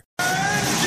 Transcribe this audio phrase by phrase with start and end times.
[0.00, 0.79] Good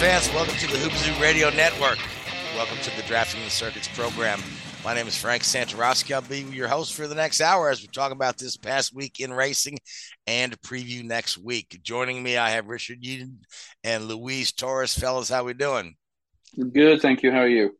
[0.00, 0.34] race fans.
[0.34, 1.98] Welcome to the Hoopzoo Radio Network.
[2.56, 4.40] Welcome to the Drafting the Circuits program.
[4.84, 6.12] My name is Frank Santarowski.
[6.14, 9.20] I'll be your host for the next hour as we talk about this past week
[9.20, 9.78] in racing
[10.26, 11.80] and preview next week.
[11.82, 13.40] Joining me, I have Richard Eden
[13.82, 14.98] and Luis Torres.
[14.98, 15.94] Fellas, how are we doing?
[16.72, 17.30] Good, thank you.
[17.30, 17.76] How are you?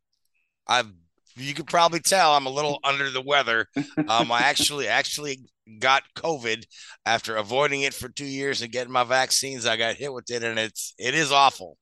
[0.67, 0.93] I've
[1.37, 3.67] you could probably tell I'm a little under the weather.
[3.77, 5.39] Um, I actually actually
[5.79, 6.65] got COVID
[7.07, 9.67] after avoiding it for two years and getting my vaccines.
[9.67, 11.77] I got hit with it, and it's it is awful.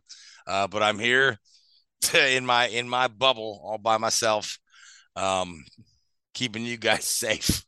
[0.46, 1.38] Uh, but I'm here
[2.02, 4.58] to, in my in my bubble all by myself,
[5.16, 5.64] um,
[6.34, 7.64] keeping you guys safe.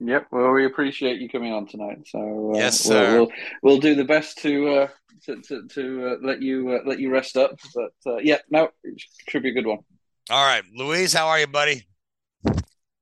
[0.00, 0.26] Yep.
[0.32, 2.06] Well, we appreciate you coming on tonight.
[2.06, 3.16] So uh, Yes, we'll, sir.
[3.16, 4.88] We'll, we'll do the best to uh,
[5.24, 7.52] to to, to uh, let you uh, let you rest up.
[7.74, 9.78] But uh, yeah, no, it should be a good one.
[10.30, 11.84] All right, Louise, how are you, buddy?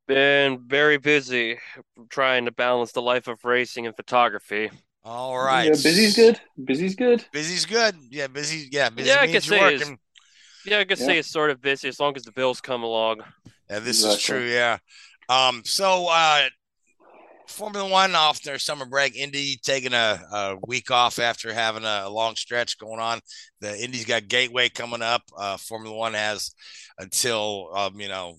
[0.09, 1.59] Been very busy
[2.09, 4.71] trying to balance the life of racing and photography.
[5.05, 6.41] All right, Yeah, busy's good.
[6.65, 7.25] Busy's good.
[7.33, 7.95] Busy's good.
[8.11, 8.69] Yeah, busy.
[8.73, 9.91] Yeah, busy Yeah, I means could say it's-
[10.65, 11.07] Yeah, I could Yeah.
[11.07, 13.21] say it's sort of busy as long as the bills come along.
[13.71, 14.45] Yeah, this is true.
[14.45, 14.79] Yeah.
[15.29, 15.63] Um.
[15.65, 16.49] So, uh,
[17.53, 19.17] Formula One off their summer break.
[19.17, 23.21] Indy taking a, a week off after having a, long stretch going on.
[23.61, 25.23] The Indy's got Gateway coming up.
[25.37, 26.55] Uh, Formula One has
[26.99, 28.37] until um, you know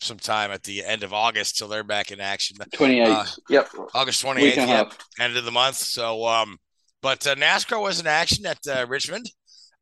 [0.00, 2.56] sometime at the end of August till they're back in action.
[2.72, 3.08] Twenty eight.
[3.08, 3.68] Uh, yep.
[3.94, 4.56] August twenty eighth.
[4.56, 4.62] Week eighth.
[4.62, 4.98] and a Yeah, half.
[5.18, 5.76] end of the month.
[5.76, 6.58] So, um,
[7.02, 9.30] but uh, NASCAR was in action at uh, Richmond.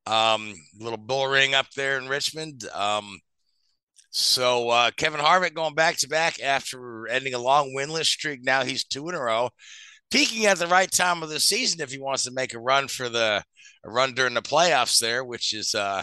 [0.06, 2.64] Um, little bull ring up there in Richmond.
[2.74, 3.18] Um,
[4.18, 8.42] so uh, Kevin Harvick going back to back after ending a long winless streak.
[8.42, 9.50] Now he's two in a row,
[10.10, 12.88] peaking at the right time of the season if he wants to make a run
[12.88, 13.44] for the
[13.84, 16.02] run during the playoffs there, which is uh,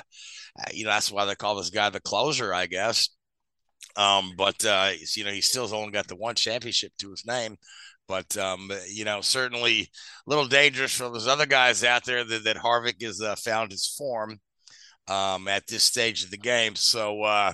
[0.71, 3.09] you know that's why they call this guy the closer, I guess.
[3.97, 7.57] Um, but uh, you know he still's only got the one championship to his name
[8.07, 12.43] but um, you know, certainly a little dangerous for those other guys out there that,
[12.43, 14.39] that Harvick has uh, found his form
[15.07, 16.75] um, at this stage of the game.
[16.75, 17.53] So, uh,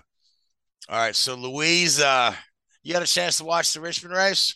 [0.90, 2.34] all right, so Louise, uh,
[2.84, 4.56] you had a chance to watch the Richmond race?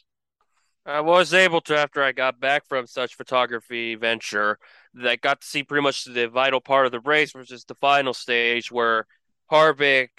[0.86, 4.59] I was able to after I got back from such photography venture
[4.96, 7.75] that got to see pretty much the vital part of the race, which is the
[7.75, 9.08] final stage where
[9.52, 10.09] Harvick,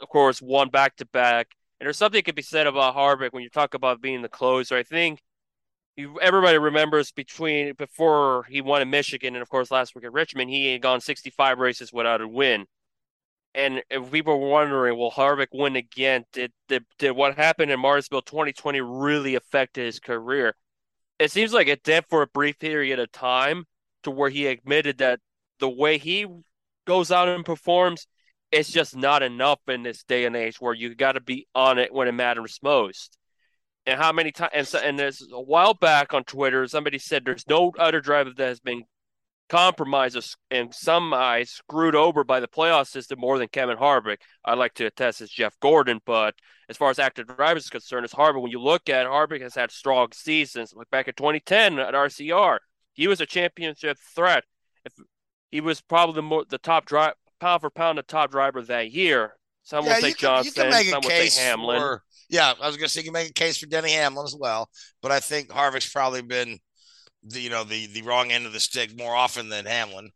[0.00, 1.48] of course, won back to back.
[1.80, 4.28] And there's something that could be said about Harvick when you talk about being the
[4.28, 4.76] closer.
[4.76, 5.20] I think
[5.96, 10.12] you, everybody remembers between before he won in Michigan and of course last week at
[10.12, 12.66] Richmond, he had gone 65 races without a win.
[13.54, 16.24] And if people were wondering, will Harvick win again?
[16.32, 20.56] Did, did did what happened in Martinsville 2020 really affect his career?
[21.18, 23.66] It seems like it did for a brief period of time,
[24.04, 25.20] to where he admitted that
[25.60, 26.26] the way he
[26.86, 28.06] goes out and performs,
[28.50, 31.78] it's just not enough in this day and age where you got to be on
[31.78, 33.16] it when it matters most.
[33.86, 34.52] And how many times?
[34.54, 38.30] And, so, and there's a while back on Twitter, somebody said there's no other driver
[38.36, 38.84] that has been
[39.52, 44.16] compromised in some eyes screwed over by the playoff system more than Kevin Harvick.
[44.46, 46.34] I'd like to attest as Jeff Gordon, but
[46.70, 48.40] as far as active drivers is concerned, it's Harvick.
[48.40, 50.72] When you look at it, Harvick has had strong seasons.
[50.74, 52.60] Like back in 2010 at RCR,
[52.94, 54.44] he was a championship threat.
[54.86, 54.94] If
[55.50, 58.90] he was probably the more, the top drive pound for pound the top driver that
[58.90, 59.34] year.
[59.64, 61.78] Some will say you can, Johnson, can some will say Hamlin.
[61.78, 62.02] for.
[62.30, 64.34] Yeah, I was going to say you can make a case for Denny Hamlin as
[64.38, 64.70] well,
[65.02, 66.58] but I think Harvick's probably been
[67.22, 70.12] the you know the the wrong end of the stick more often than Hamlin.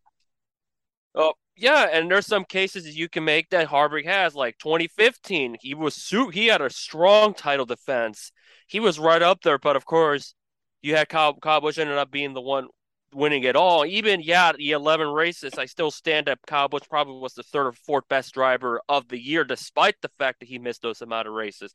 [1.15, 5.57] Oh, yeah, and there's some cases you can make that Harvick has, like 2015.
[5.61, 8.33] He was su- he had a strong title defense.
[8.67, 10.35] He was right up there, but of course,
[10.83, 12.69] you had Kyle, Kyle Busch ended up being the one
[13.15, 13.87] winning it all.
[13.87, 16.39] Even yeah, the 11 races, I still stand up.
[16.47, 20.11] Kyle Busch probably was the third or fourth best driver of the year, despite the
[20.19, 21.73] fact that he missed those amount of races.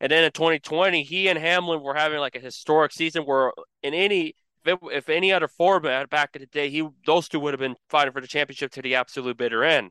[0.00, 3.52] And then in 2020, he and Hamlin were having like a historic season where
[3.82, 4.34] in any
[4.68, 7.76] it, if any other format back in the day, he those two would have been
[7.88, 9.90] fighting for the championship to the absolute bitter end.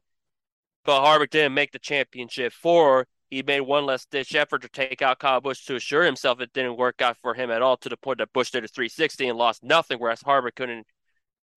[0.83, 3.07] But Harvick didn't make the championship four.
[3.29, 6.53] He made one less ditch effort to take out Kyle Busch to assure himself it
[6.53, 9.27] didn't work out for him at all to the point that Busch did a 360
[9.27, 10.85] and lost nothing, whereas Harvick couldn't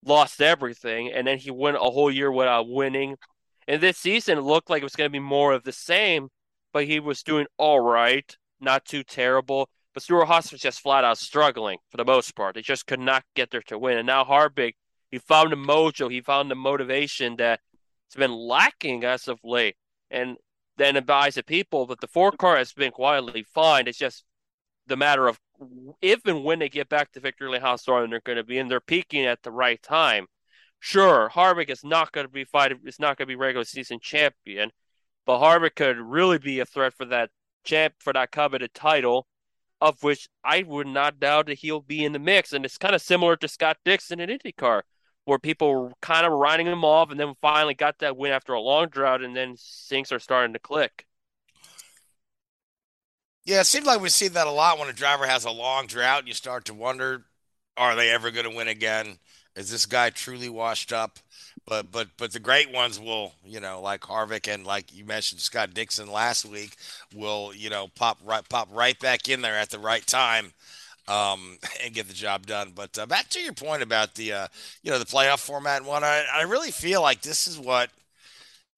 [0.03, 1.11] lost everything.
[1.11, 3.17] And then he went a whole year without winning.
[3.67, 6.29] And this season it looked like it was going to be more of the same,
[6.73, 9.69] but he was doing all right, not too terrible.
[9.93, 12.55] But Stewart-Haas was just flat out struggling for the most part.
[12.55, 13.97] They just could not get there to win.
[13.97, 14.73] And now Harvick,
[15.09, 17.59] he found the mojo, he found the motivation that
[18.07, 19.75] it's been lacking as of late.
[20.11, 20.37] And
[20.77, 23.87] then advise the people that the four car has been quietly fine.
[23.87, 24.23] It's just
[24.87, 25.39] the matter of
[26.01, 28.57] if and when they get back to victory lane how strong they're going to be,
[28.57, 30.27] and they're peaking at the right time.
[30.79, 32.79] Sure, Harvick is not going to be fighting.
[32.85, 34.71] It's not going to be regular season champion,
[35.25, 37.29] but Harvick could really be a threat for that
[37.65, 39.27] champ for that coveted title,
[39.81, 42.53] of which I would not doubt that he'll be in the mix.
[42.53, 44.81] And it's kind of similar to Scott Dixon in IndyCar
[45.25, 48.53] where people were kind of riding him off and then finally got that win after
[48.53, 49.55] a long drought and then
[49.87, 51.05] things are starting to click.
[53.45, 55.85] Yeah, it seems like we see that a lot when a driver has a long
[55.87, 56.27] drought.
[56.27, 57.25] You start to wonder,
[57.77, 59.19] are they ever going to win again?
[59.55, 61.19] Is this guy truly washed up?
[61.69, 65.41] But but but the great ones will, you know, like Harvick and like you mentioned
[65.41, 66.75] Scott Dixon last week,
[67.15, 70.51] will you know pop right pop right back in there at the right time
[71.07, 72.71] um, and get the job done.
[72.75, 74.47] But uh, back to your point about the uh,
[74.83, 77.91] you know the playoff format one, I, I really feel like this is what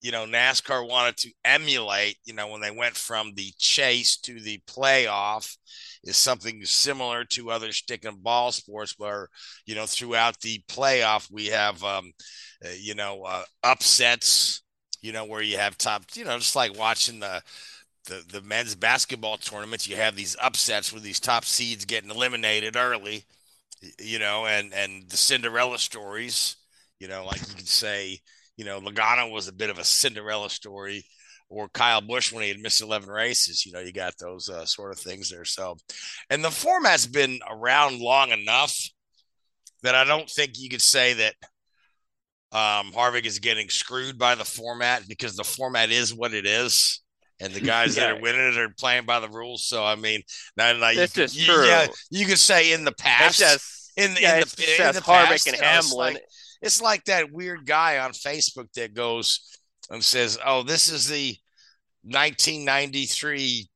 [0.01, 2.17] you know NASCAR wanted to emulate.
[2.25, 5.57] You know when they went from the chase to the playoff
[6.03, 9.27] is something similar to other stick and ball sports where
[9.65, 12.11] you know throughout the playoff we have um,
[12.65, 14.63] uh, you know uh, upsets
[15.01, 17.41] you know where you have top you know just like watching the
[18.05, 22.75] the the men's basketball tournaments, you have these upsets with these top seeds getting eliminated
[22.75, 23.25] early,
[23.99, 26.57] you know, and and the Cinderella stories,
[26.99, 28.19] you know, like you could say,
[28.57, 31.05] you know, Logano was a bit of a Cinderella story,
[31.51, 33.65] or Kyle Busch when he had missed eleven races.
[33.65, 35.45] You know, you got those uh, sort of things there.
[35.45, 35.77] So,
[36.29, 38.75] and the format's been around long enough
[39.83, 41.35] that I don't think you could say that
[42.53, 47.01] um, Harvick is getting screwed by the format because the format is what it is
[47.41, 48.07] and the guys yeah.
[48.07, 49.67] that are winning it are playing by the rules.
[49.67, 50.21] So I mean,
[50.55, 51.65] not like you, is true.
[51.65, 55.03] Yeah, you could say in the past, just, in, yeah, in the, in the past,
[55.03, 55.77] Harvick and you know, Hamlin.
[55.77, 56.23] It's like,
[56.61, 59.57] it's like that weird guy on Facebook that goes
[59.89, 61.35] and says, "Oh, this is the
[62.03, 63.69] 1993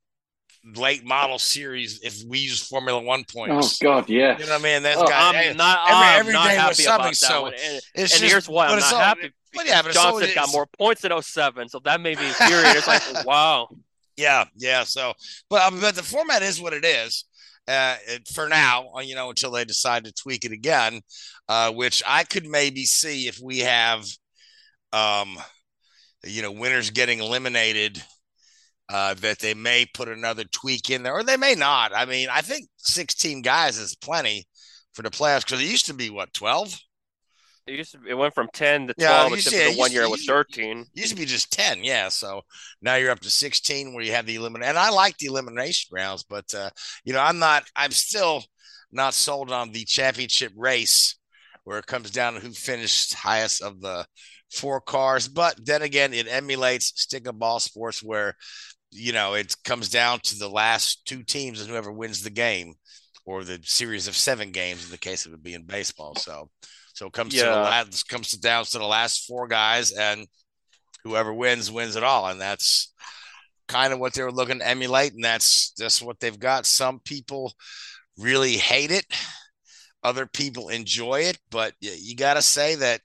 [0.75, 3.80] late model series if we use Formula One points.
[3.81, 4.38] Oh God, yeah.
[4.38, 4.83] You know what I mean?
[4.83, 5.80] That's oh, got I'm not.
[5.88, 7.13] every, I'm every not day happy was something.
[7.13, 9.31] So and, it's and just, here's why I'm not all, happy.
[9.54, 12.75] But yeah, but Johnson so got more points than 07, so that made me infuriated.
[12.75, 13.69] It's like, wow.
[14.18, 14.83] Yeah, yeah.
[14.83, 15.13] So,
[15.50, 17.25] but um, but the format is what it is.
[17.68, 17.95] Uh,
[18.33, 21.01] for now, uh, you know, until they decide to tweak it again,
[21.50, 24.06] uh, which I could maybe see if we have,
[24.94, 25.38] um,
[26.24, 28.01] you know, winners getting eliminated,
[28.90, 31.92] uh, that they may put another tweak in there, or they may not.
[31.96, 34.46] I mean, I think 16 guys is plenty
[34.94, 36.80] for the playoffs because it used to be what 12.
[37.68, 39.92] It used to, it went from ten to twelve, you except see, for the one
[39.92, 40.86] year to- it was you- thirteen.
[40.94, 42.42] used to be just 10 yeah so
[42.84, 45.90] now you're up to 16 where you have the elimination and i like the elimination
[45.92, 46.70] rounds but uh
[47.06, 48.44] you know i'm not i'm still
[48.92, 51.18] not sold on the championship race
[51.64, 54.06] where it comes down to who finished highest of the
[54.54, 58.36] four cars but then again it emulates stick and ball sports where
[58.95, 62.73] you know it comes down to the last two teams and whoever wins the game
[63.25, 66.16] or the series of seven games in the case of it being baseball.
[66.16, 66.49] So
[66.94, 70.28] so it comes to the last comes to down to the last four guys and
[71.04, 72.28] whoever wins wins it all.
[72.28, 72.94] And that's
[73.68, 75.14] kind of what they were looking to emulate.
[75.14, 76.66] And that's that's what they've got.
[76.66, 77.54] Some people
[78.18, 79.06] really hate it.
[80.04, 81.37] Other people enjoy it.
[81.49, 83.02] But you, got to say that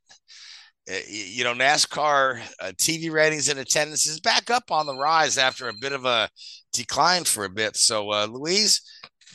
[1.09, 5.69] you know nascar uh, tv ratings and attendance is back up on the rise after
[5.69, 6.29] a bit of a
[6.73, 8.81] decline for a bit so uh, louise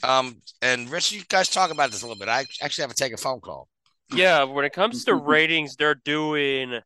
[0.04, 2.96] um, and rich you guys talk about this a little bit i actually have to
[2.96, 3.68] take a phone call
[4.12, 6.80] Yeah, when it comes to ratings, they're doing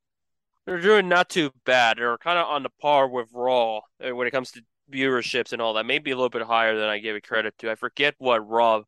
[0.66, 1.98] they're doing not too bad.
[1.98, 4.62] They're kind of on the par with Raw uh, when it comes to
[4.92, 5.86] viewerships and all that.
[5.86, 7.72] Maybe a little bit higher than I give it credit to.
[7.72, 8.84] I forget what Raw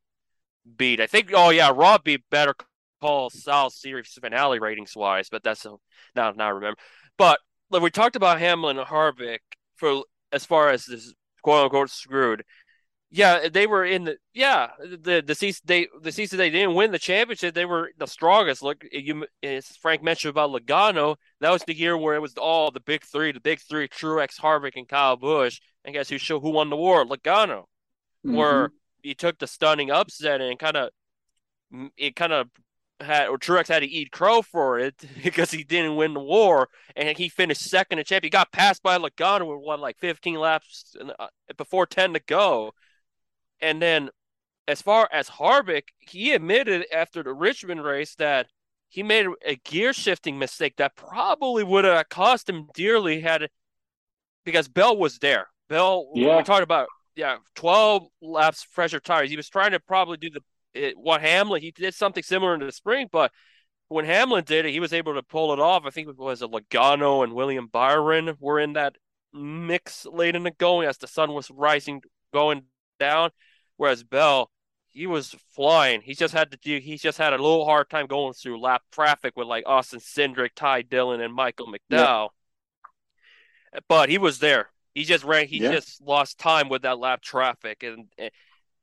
[0.76, 1.00] beat.
[1.00, 2.54] I think oh yeah, Raw beat Better
[3.02, 5.74] Call Saul series finale ratings wise, but that's a,
[6.14, 6.78] now now I remember.
[7.18, 9.40] But like we talked about Hamlin and Harvick
[9.74, 12.44] for as far as this quote unquote screwed.
[13.10, 16.92] Yeah, they were in the yeah the the season they the season they didn't win
[16.92, 17.56] the championship.
[17.56, 18.62] They were the strongest.
[18.62, 21.16] Look, you as Frank mentioned about Logano.
[21.40, 24.38] That was the year where it was all the big three, the big three: Truex,
[24.40, 25.60] Harvick, and Kyle Busch.
[25.84, 27.04] And guess who show who won the war?
[27.04, 27.64] Logano.
[28.22, 28.74] where mm-hmm.
[29.02, 30.90] he took the stunning upset and kind of
[31.96, 32.48] it kind of
[33.02, 36.68] had or Truex had to eat crow for it because he didn't win the war
[36.96, 38.28] and he finished second in champion.
[38.28, 42.72] He got passed by Logano with what like 15 laps uh, before 10 to go,
[43.60, 44.10] and then
[44.68, 48.46] as far as Harvick, he admitted after the Richmond race that
[48.88, 53.48] he made a gear shifting mistake that probably would have cost him dearly had
[54.44, 55.48] because Bell was there.
[55.68, 56.36] Bell, yeah.
[56.36, 59.30] we talked about yeah, 12 laps fresher tires.
[59.30, 60.42] He was trying to probably do the
[60.74, 63.32] it, what Hamlin he did something similar in the spring, but
[63.88, 65.84] when Hamlin did it, he was able to pull it off.
[65.84, 68.96] I think it was a Logano and William Byron were in that
[69.32, 72.02] mix late in the going as the sun was rising,
[72.32, 72.62] going
[72.98, 73.30] down.
[73.76, 74.50] Whereas Bell,
[74.88, 76.02] he was flying.
[76.02, 76.78] He just had to do.
[76.78, 80.50] He just had a little hard time going through lap traffic with like Austin Cindric,
[80.54, 82.28] Ty Dillon, and Michael McDowell.
[83.74, 83.80] Yeah.
[83.88, 84.68] But he was there.
[84.94, 85.46] He just ran.
[85.48, 85.72] He yeah.
[85.72, 88.30] just lost time with that lap traffic, and and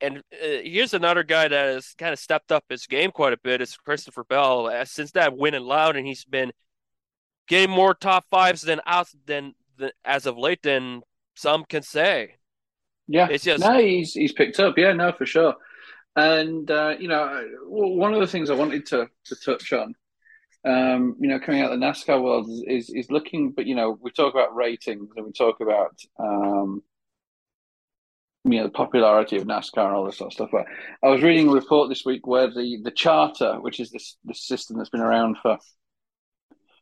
[0.02, 3.62] uh, here's another guy that has kind of stepped up his game quite a bit.
[3.62, 4.68] It's Christopher Bell.
[4.68, 6.52] Uh, since that win in Loudon, he's been
[7.48, 11.02] getting more top fives than out than, than as of late than
[11.36, 12.36] some can say.
[13.08, 14.78] Yeah, it's just no, he's he's picked up.
[14.78, 15.56] Yeah, no, for sure.
[16.16, 19.96] And uh, you know, one of the things I wanted to to touch on,
[20.66, 23.52] um, you know, coming out of the NASCAR world is, is, is looking.
[23.52, 26.84] But you know, we talk about ratings and we talk about um,
[28.52, 30.50] you know the popularity of NASCAR and all this sort of stuff.
[30.52, 30.66] But
[31.04, 34.46] I was reading a report this week where the the charter, which is this this
[34.46, 35.58] system that's been around for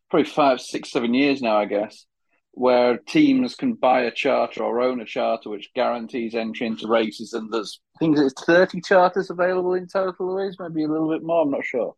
[0.10, 2.06] probably five, six, seven years now, I guess,
[2.52, 7.34] where teams can buy a charter or own a charter which guarantees entry into races,
[7.34, 10.36] and there's I think it's thirty charters available in total.
[10.36, 11.44] Louise, maybe a little bit more.
[11.44, 11.96] I'm not sure.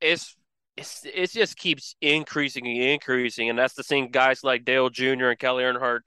[0.00, 0.36] It's
[0.76, 4.08] it's, it just keeps increasing and increasing, and that's the thing.
[4.10, 5.26] Guys like Dale Jr.
[5.26, 6.00] and Kelly Earnhardt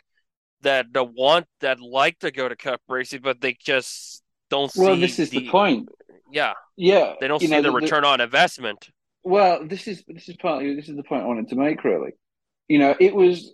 [0.63, 4.81] that the want that like to go to cup racing, but they just don't see.
[4.81, 5.89] Well, this is the, the point.
[6.31, 7.13] Yeah, yeah.
[7.21, 8.89] They don't see know, the, the, return on investment.
[9.23, 11.83] Well, this is this is partly this is the point I wanted to make.
[11.83, 12.11] Really,
[12.67, 13.53] you know, it was.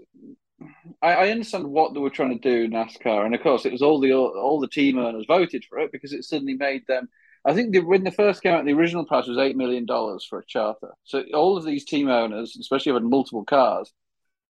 [1.02, 3.82] I, I understand what they were trying to do NASCAR, and of course, it was
[3.82, 7.10] all the all the team owners voted for it because it suddenly made them.
[7.46, 10.26] I think the, when the first came out, the original price was eight million dollars
[10.26, 10.92] for a charter.
[11.06, 13.94] So all of these team owners, especially having multiple cars,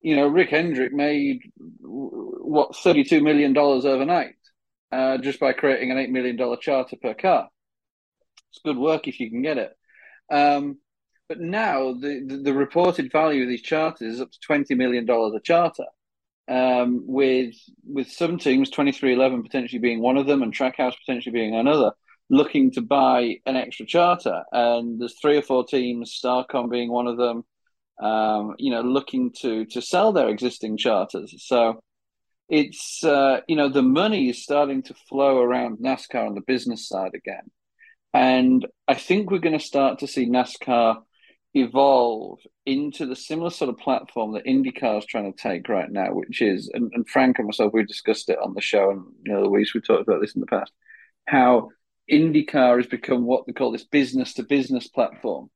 [0.02, 1.40] you know, Rick Hendrick made
[1.80, 4.34] what thirty-two million dollars overnight
[4.90, 7.48] uh, just by creating an eight million dollar charter per car.
[8.50, 9.72] It's good work if you can get it.
[10.30, 10.78] Um,
[11.28, 15.06] but now the, the, the reported value of these charters is up to twenty million
[15.06, 15.86] dollars a charter.
[16.48, 17.54] Um, with
[17.84, 21.54] with some teams, twenty three eleven potentially being one of them, and Trackhouse potentially being
[21.54, 21.92] another,
[22.28, 24.42] looking to buy an extra charter.
[24.50, 27.44] And there's three or four teams, Starcom being one of them,
[28.00, 31.34] um, you know, looking to to sell their existing charters.
[31.46, 31.80] So
[32.48, 36.88] it's uh, you know the money is starting to flow around NASCAR on the business
[36.88, 37.50] side again,
[38.12, 41.02] and I think we're going to start to see NASCAR
[41.54, 46.12] evolve into the similar sort of platform that IndyCar is trying to take right now,
[46.12, 49.32] which is and, and Frank and myself we discussed it on the show, and you
[49.32, 50.72] know Louise we talked about this in the past,
[51.26, 51.70] how
[52.10, 55.50] IndyCar has become what they call this business to business platform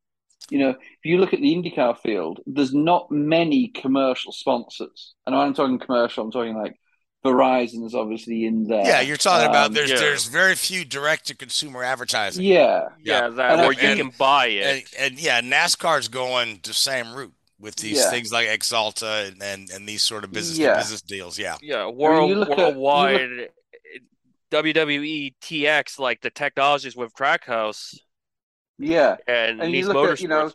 [0.50, 5.15] you know, if you look at the IndyCar field, there's not many commercial sponsors.
[5.26, 6.79] And when I'm talking commercial, I'm talking like
[7.25, 8.85] Verizon's obviously in there.
[8.85, 9.99] Yeah, you're talking um, about there's yeah.
[9.99, 12.45] there's very few direct to consumer advertising.
[12.45, 14.88] Yeah, yeah, yeah that where you can buy it.
[14.99, 18.11] And, and, yeah, NASCAR's going the same route with these yeah.
[18.11, 20.76] things like Axalta and, and, and these sort of business yeah.
[20.76, 21.38] business deals.
[21.38, 23.21] Yeah, yeah, world, I mean, worldwide.
[23.21, 23.50] At, look...
[24.53, 27.97] WWE TX like the technologies with Trackhouse
[28.78, 30.50] yeah, and, and you look at you know,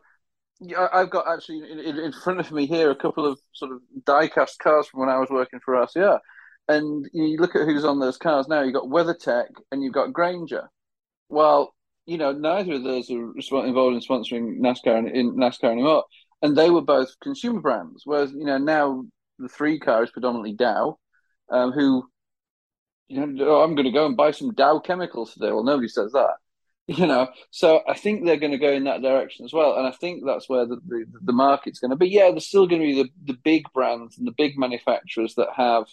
[0.93, 4.59] I've got actually in, in, front of me here a couple of sort of diecast
[4.59, 6.19] cars from when I was working for RCR,
[6.67, 8.61] and you look at who's on those cars now.
[8.61, 10.69] You've got WeatherTech and you've got Grainger.
[11.29, 11.73] Well,
[12.05, 13.33] you know, neither of those are
[13.65, 16.03] involved in sponsoring NASCAR in NASCAR anymore,
[16.43, 18.03] and they were both consumer brands.
[18.05, 19.03] Whereas you know now
[19.39, 20.99] the three car is predominantly Dow,
[21.49, 22.07] um, who
[23.07, 25.51] you know, oh, I'm going to go and buy some Dow chemicals today.
[25.51, 26.35] Well, nobody says that
[26.87, 29.87] you know so i think they're going to go in that direction as well and
[29.87, 32.09] i think that's where the, the, the market's going to be.
[32.09, 35.49] Yeah there's still going to be the, the big brands and the big manufacturers that
[35.55, 35.85] have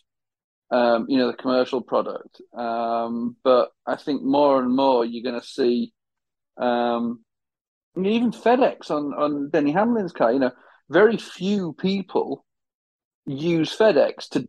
[0.70, 5.40] um, you know the commercial product um, but i think more and more you're going
[5.40, 5.92] to see
[6.56, 7.20] um,
[7.96, 10.52] even fedex on on denny hamlin's car you know
[10.90, 12.44] very few people
[13.26, 14.48] use fedex to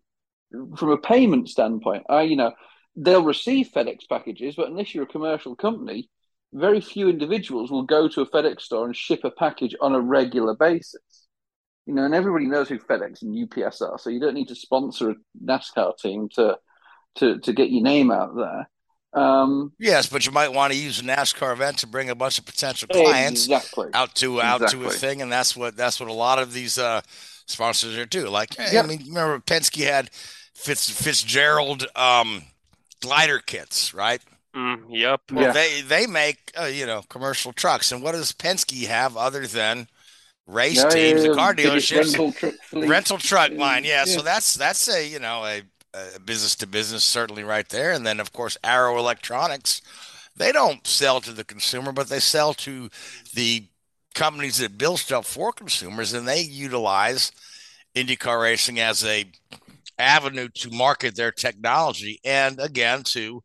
[0.78, 2.04] from a payment standpoint.
[2.10, 2.54] I you know
[2.96, 6.10] they'll receive fedex packages but unless you're a commercial company
[6.54, 10.00] very few individuals will go to a FedEx store and ship a package on a
[10.00, 11.28] regular basis.
[11.86, 14.56] You know, and everybody knows who FedEx and UPS are, so you don't need to
[14.56, 16.58] sponsor a NASCAR team to
[17.16, 18.70] to to get your name out there.
[19.12, 22.38] Um, yes, but you might want to use a NASCAR event to bring a bunch
[22.38, 23.88] of potential clients exactly.
[23.94, 24.88] out to out Exactly.
[24.88, 27.02] to a thing, and that's what that's what a lot of these uh,
[27.48, 28.28] sponsors are too.
[28.28, 30.12] Like, hey, I mean, remember Penske had
[30.54, 32.44] Fitz Fitzgerald um,
[33.02, 34.22] glider kits, right?
[34.60, 35.22] Mm, yep.
[35.32, 35.54] Well, Yeah.
[35.54, 39.88] they they make uh, you know commercial trucks, and what does Penske have other than
[40.48, 42.16] race Yeah, teams yeah, and car dealerships?
[42.16, 43.86] rental truck rental truck line?
[43.86, 45.64] Yeah, so that's that's a you know a,
[45.94, 47.92] a business to business certainly right there.
[47.92, 49.82] And then of course arrow electronics
[50.38, 52.90] they don't sell to the consumer but they sell to
[53.34, 53.68] the
[54.16, 56.14] companies that build stuff for consumers.
[56.14, 57.32] And they utilize
[57.96, 59.26] indycar racing as a
[59.98, 63.44] avenue to market their technology and again to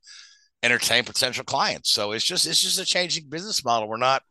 [0.64, 4.22] entertain potential clients so it's just it's just a changing business model we're not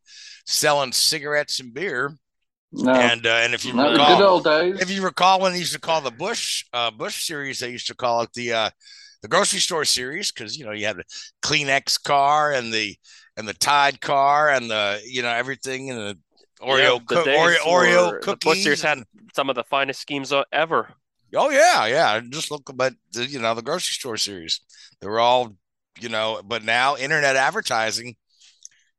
[0.45, 2.17] selling cigarettes and beer
[2.71, 4.81] No, and uh, and if you no, recall, good old days.
[4.81, 7.87] if you recall when they used to call the Busch uh, Busch series, they used
[7.87, 8.69] to call it the uh,
[9.21, 11.05] the grocery store series because you know you had the
[11.43, 12.95] Kleenex car and the
[13.37, 16.17] and the Tide car and the you know everything and the
[16.61, 18.27] Oreo Yeah, the coo- days Oreo, Oreo cookies.
[18.27, 20.93] The Busch series had some of the finest schemes uh, ever.
[21.35, 22.19] oh yeah, yeah.
[22.29, 24.61] Just look about the you know the grocery store series.
[24.99, 25.55] They were all
[25.99, 28.15] you know, but now internet advertising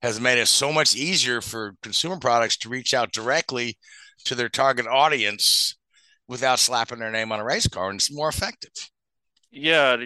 [0.02, 3.78] has made it so much easier for consumer products to reach out directly
[4.24, 5.76] to their target audience
[6.28, 8.70] without slapping their name on a race car, and it's more effective.
[9.50, 9.96] Yeah,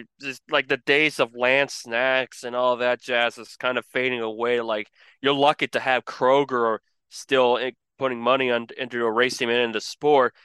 [0.51, 4.61] like the days of Lance snacks and all that jazz is kind of fading away.
[4.61, 4.87] Like
[5.21, 6.77] you're lucky to have Kroger
[7.09, 10.35] still eh, putting money on, into a team and into sport.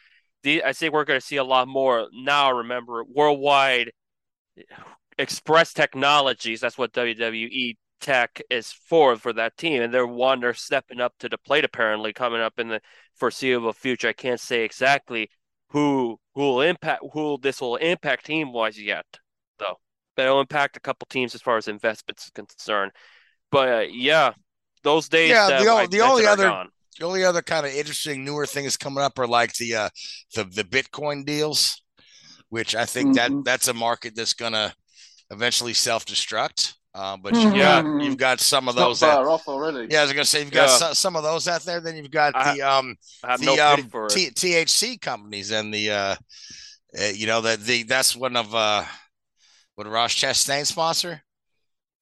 [0.42, 2.50] The, I think we're going to see a lot more now.
[2.52, 3.92] Remember, worldwide
[5.18, 6.60] express technologies.
[6.60, 11.14] That's what WWE Tech is for for that team, and they're one they're stepping up
[11.20, 11.64] to the plate.
[11.64, 12.80] Apparently, coming up in the
[13.14, 14.08] foreseeable future.
[14.08, 15.30] I can't say exactly
[15.68, 19.06] who who will impact who this will impact team wise yet,
[19.58, 19.76] though.
[20.16, 22.92] But it'll impact a couple teams as far as investments is concerned.
[23.50, 24.32] But uh, yeah,
[24.82, 25.30] those days.
[25.30, 26.68] Yeah, the o- I the only other- gone.
[26.98, 29.88] The only other kind of interesting newer things coming up are like the uh,
[30.34, 31.82] the the Bitcoin deals,
[32.50, 33.14] which I think Mhm.
[33.14, 34.74] that that's a market that's gonna
[35.30, 36.74] eventually self destruct.
[36.94, 37.42] Uh, but Mhm.
[37.56, 39.00] you got you've got some of those.
[39.00, 39.88] That, far off already.
[39.90, 40.76] yeah, I was gonna say you've got Yeah.
[40.76, 41.80] so, some of those out there.
[41.80, 44.08] Then you've got I- the um I the no um.
[44.08, 46.14] T- THC companies and the uh,
[46.96, 48.84] uh you know that the that's one of uh
[49.74, 51.22] what Ross Chastain sponsor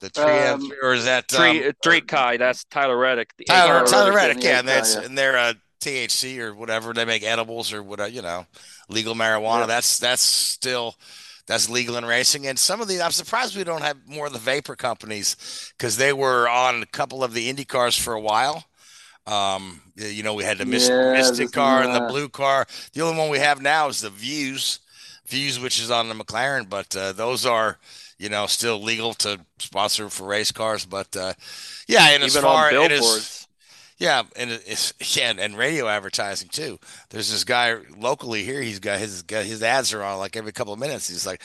[0.01, 3.31] the tree Um, or is that Tree um, 3CHI, that's Tyler Reddick.
[3.47, 5.03] Tyler, Tyler Reddick, Reddick, yeah, yeah, and yeah, that's yeah.
[5.03, 6.93] and they're uh, THC or whatever.
[6.93, 8.47] They make edibles or whatever, you know,
[8.89, 9.61] legal marijuana.
[9.61, 9.67] Yeah.
[9.67, 10.97] That's that's still
[11.47, 12.47] that's legal in racing.
[12.47, 15.97] And some of these, I'm surprised we don't have more of the vapor companies because
[15.97, 18.65] they were on a couple of the Indy cars for a while.
[19.27, 22.67] Um, you know, we had the Mys- Yeah, Mystic car and the blue car.
[22.93, 24.81] The only one we have now is the Vuse,
[25.29, 27.79] Vuse, which is on the McLaren, but uh, those are.
[28.19, 31.33] You know, still legal to sponsor for race cars, but uh,
[31.89, 33.42] yeah, and as Even far on as-.
[34.03, 36.79] Yeah, and it's yeah, and, radio advertising too.
[37.11, 38.61] There's this guy locally here.
[38.61, 41.09] He's got his his ads are on like every couple of minutes.
[41.09, 41.41] He's like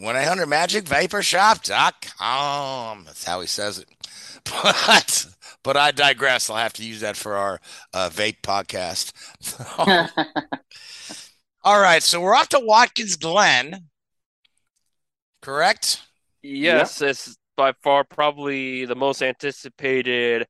[0.00, 3.04] one eight hundred magic vapor shop.com.
[3.06, 3.88] That's how he says it.
[4.44, 5.26] But
[5.62, 6.50] but I digress.
[6.50, 7.58] I'll have to use that for our
[7.94, 9.14] uh, vape podcast.
[11.64, 13.88] All right, so we're off to Watkins Glen.
[15.40, 16.02] Correct?
[16.42, 20.46] Yes, it's by far probably the most anticipated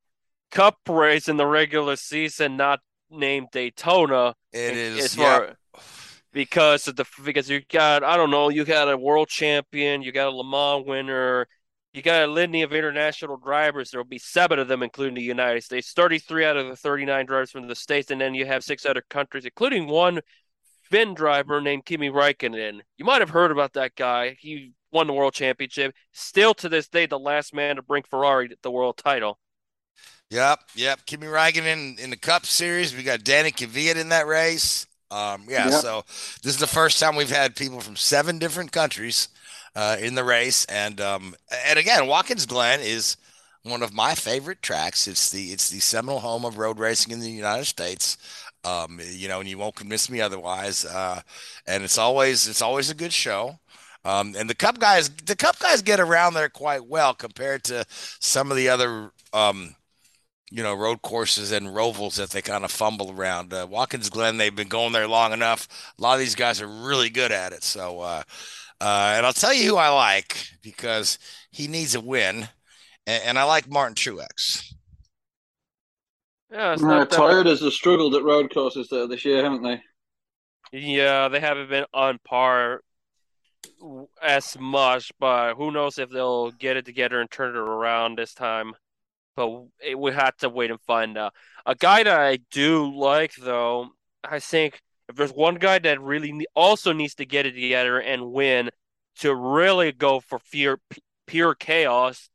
[0.55, 4.35] cup race in the regular season, not named Daytona.
[4.53, 5.81] It As far- Yeah.
[6.33, 10.13] because of the because you got I don't know you got a world champion, you
[10.13, 11.47] got a Le Mans winner,
[11.93, 13.91] you got a litany of international drivers.
[13.91, 15.93] There will be seven of them, including the United States.
[15.93, 19.03] Thirty-three out of the thirty-nine drivers from the states, and then you have six other
[19.11, 20.21] countries, including one
[20.91, 22.81] Finn driver named Kimi Räikkönen.
[22.99, 24.37] You might have heard about that guy.
[24.39, 25.95] He won the world championship.
[26.13, 29.39] Still to this day, the last man to bring Ferrari the world title.
[30.31, 31.07] Yep, yep.
[31.07, 32.95] Kimi Räikkönen in the Cup Series.
[32.97, 34.87] We got Danny Kvyat in that race.
[35.11, 35.81] Um, yeah, Yep.
[35.81, 36.05] so
[36.43, 39.29] this is the first time we've had people from seven different countries
[39.77, 43.17] uh, in the race, and um, and again, Watkins Glen is
[43.63, 45.07] one of my favorite tracks.
[45.07, 48.17] It's the it's the seminal home of road racing in the United States.
[48.65, 50.85] Um, you know, and you won't convince me otherwise.
[50.87, 51.21] Uh,
[51.67, 53.59] and it's always it's always a good show.
[54.05, 57.85] Um, and the Cup guys, the Cup guys get around there quite well compared to
[57.89, 59.75] some of the other um,
[60.55, 63.53] you know, road courses and rovals that they kind of fumble around.
[63.53, 65.69] Uh, Watkins Glen, they've been going there long enough.
[65.99, 67.65] A lot of these guys are really good at it.
[67.65, 68.23] So, uh,
[68.81, 71.19] uh, and I'll tell you who I like because
[71.51, 72.49] he needs a win,
[73.07, 74.75] and, and I like Martin Truex.
[76.51, 79.63] Yeah, it's Uh, not that Toyotas have struggled at road courses there this year, haven't
[79.63, 79.83] they?
[80.73, 82.83] Yeah, they haven't been on par.
[84.23, 88.35] as much, but who knows if they'll get it together and turn it around this
[88.35, 88.75] time.
[89.37, 91.35] But it, we have to wait and find out.
[91.67, 93.89] A guy that I do like, though,
[94.23, 98.33] I think if there's one guy that really also needs to get it together and
[98.33, 98.71] win
[99.21, 100.79] to really go for pure,
[101.27, 102.29] pure chaos,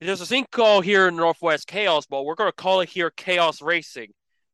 [0.00, 3.10] there's a thing called here in Northwest Chaos, but we're going to call it here
[3.10, 4.12] Chaos Racing.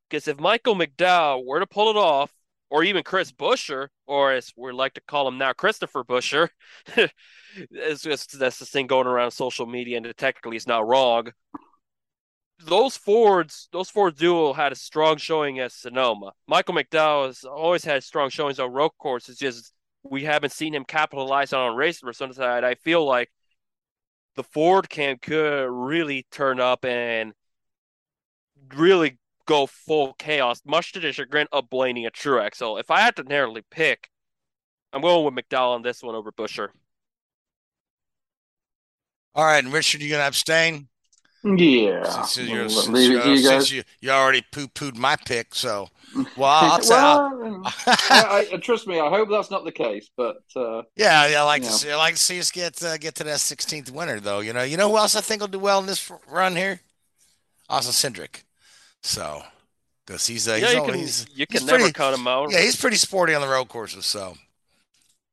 [0.08, 2.32] Because if Michael McDowell were to pull it off,
[2.68, 6.48] or even Chris Buescher, or as we like to call him now, Christopher Buescher,
[7.56, 11.28] it's just that's the thing going around social media, and technically it's not wrong.
[12.58, 16.32] Those Fords, those Ford duo had a strong showing at Sonoma.
[16.46, 19.30] Michael McDowell has always had strong showings on road courses.
[19.30, 22.64] It's just we haven't seen him capitalize on race for some side.
[22.64, 23.30] I feel like
[24.36, 27.32] the Ford camp could really turn up and
[28.74, 32.56] really go full chaos, much to the chagrin of Blaney and Truex.
[32.56, 34.08] So if I had to narrowly pick,
[34.92, 36.68] I'm going with McDowell on this one over Buescher.
[39.34, 40.88] All right, and Richard, you gonna abstain?
[41.46, 42.22] Yeah.
[42.22, 45.88] Since, you're, since, you, you, since you, you already poo pooed my pick, so
[46.36, 47.38] well, I'll tell.
[47.38, 48.98] well, I, I, trust me.
[48.98, 51.90] I hope that's not the case, but uh, yeah, yeah, I like to see.
[51.90, 54.40] I like to see us get uh, get to that 16th winner, though.
[54.40, 56.80] You know, you know who else I think will do well in this run here?
[57.68, 58.42] Austin Cindric.
[59.02, 59.42] So,
[60.04, 62.14] because he's, uh, yeah, he's you only, can, he's, you can he's never pretty, cut
[62.14, 62.50] him out.
[62.50, 64.04] Yeah, he's pretty sporty on the road courses.
[64.04, 64.36] So,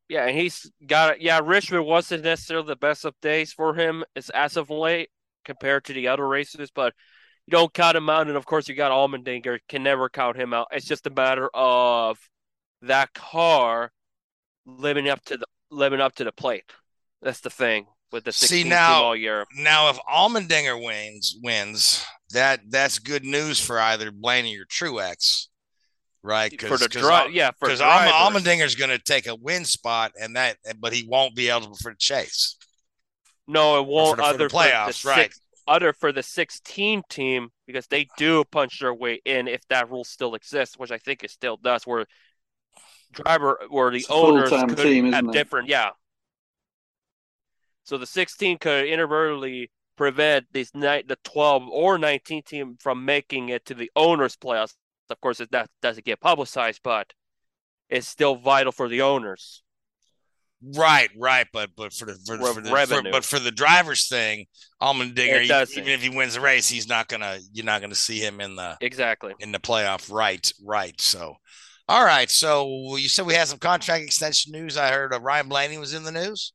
[0.10, 1.22] yeah, and he's got it.
[1.22, 5.10] Yeah, Richmond wasn't necessarily the best of days for him as as of late
[5.44, 6.94] compared to the other races, but
[7.46, 8.28] you don't count him out.
[8.28, 10.68] And of course, you got Allmendinger, can never count him out.
[10.72, 12.18] It's just a matter of
[12.82, 13.92] that car
[14.66, 16.66] living up to the living up to the plate.
[17.22, 19.46] That's the thing with the 16 See now, all year.
[19.58, 25.48] Now, if Allmendinger wins, wins that that's good news for either Blaney or Truex,
[26.22, 26.60] right?
[26.62, 30.94] For the drive, yeah, because Allmendinger's going to take a win spot, and that, but
[30.94, 32.58] he won't be eligible for the chase.
[33.48, 34.12] No, it won't.
[34.12, 35.24] For the, for other the playoffs, the right?
[35.24, 39.90] Six, other for the 16 team because they do punch their way in if that
[39.90, 41.86] rule still exists, which I think it still does.
[41.86, 42.06] Where
[43.12, 45.92] driver, where the owners could team, have different, yeah.
[47.86, 53.50] So the 16 could inadvertently prevent this night the 12 or 19 team from making
[53.50, 54.76] it to the owners playoffs.
[55.10, 57.14] Of course, it that doesn't get publicized, but
[57.90, 59.63] it's still vital for the owners.
[60.66, 64.46] Right, right, but but for the for, for the for, but for the drivers thing,
[64.82, 68.40] Allmendinger, even if he wins the race, he's not gonna you're not gonna see him
[68.40, 70.10] in the exactly in the playoff.
[70.10, 71.00] Right, right.
[71.02, 71.36] So,
[71.90, 72.30] all right.
[72.30, 74.78] So you said we had some contract extension news.
[74.78, 76.54] I heard uh, Ryan Blaney was in the news.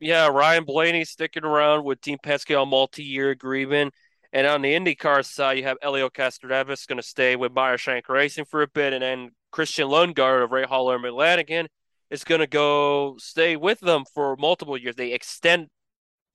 [0.00, 3.94] Yeah, Ryan Blaney sticking around with Team Penske on multi-year agreement.
[4.32, 8.08] And on the IndyCar side, you have Helio Castroneves going to stay with Meyer Shank
[8.08, 11.66] Racing for a bit, and then Christian Lundgaard of Rahal and Lanigan
[12.10, 14.96] is going to go stay with them for multiple years.
[14.96, 15.68] They extend,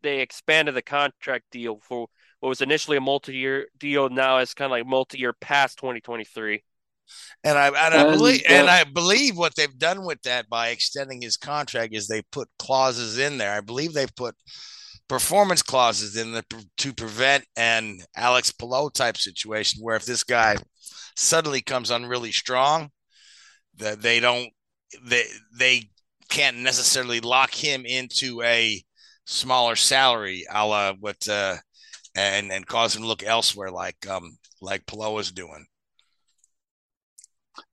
[0.02, 2.08] they expanded the contract deal for
[2.40, 4.10] what was initially a multi-year deal.
[4.10, 6.64] Now it's kind of like multi-year past 2023.
[7.44, 10.50] And I and I and, believe uh, and I believe what they've done with that
[10.50, 13.54] by extending his contract is they put clauses in there.
[13.54, 14.36] I believe they've put
[15.08, 16.44] performance clauses in there
[16.78, 20.58] to prevent an Alex Palou type situation where if this guy
[21.16, 22.90] suddenly comes on really strong,
[23.78, 24.50] that they don't
[25.04, 25.26] they
[25.58, 25.90] they
[26.30, 28.84] can't necessarily lock him into a
[29.26, 31.58] smaller salary, a la what uh,
[32.16, 35.66] and and cause him to look elsewhere, like um like Palou is doing.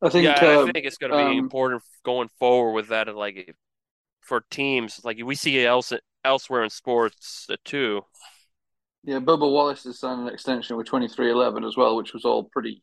[0.00, 0.24] I think.
[0.24, 3.14] Yeah, uh, I think it's going to be um, important going forward with that.
[3.14, 3.54] Like
[4.20, 5.92] for teams, like we see else
[6.24, 8.02] elsewhere in sports uh, too.
[9.04, 12.24] Yeah, Bubba Wallace has signed an extension with twenty three eleven as well, which was
[12.24, 12.82] all pretty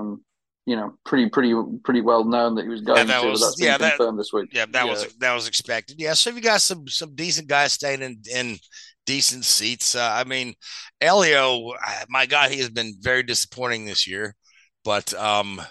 [0.00, 0.24] um,
[0.66, 3.28] you know, pretty pretty pretty well known that he was going yeah, that to.
[3.28, 4.50] Was, that's yeah, that, confirmed this week.
[4.52, 4.90] Yeah, that yeah.
[4.90, 6.00] was that was expected.
[6.00, 8.58] Yeah, so you got some some decent guys staying in in
[9.06, 9.94] decent seats.
[9.94, 10.54] Uh, I mean,
[11.00, 11.72] Helio,
[12.08, 14.36] my God, he has been very disappointing this year,
[14.84, 15.64] but um, uh,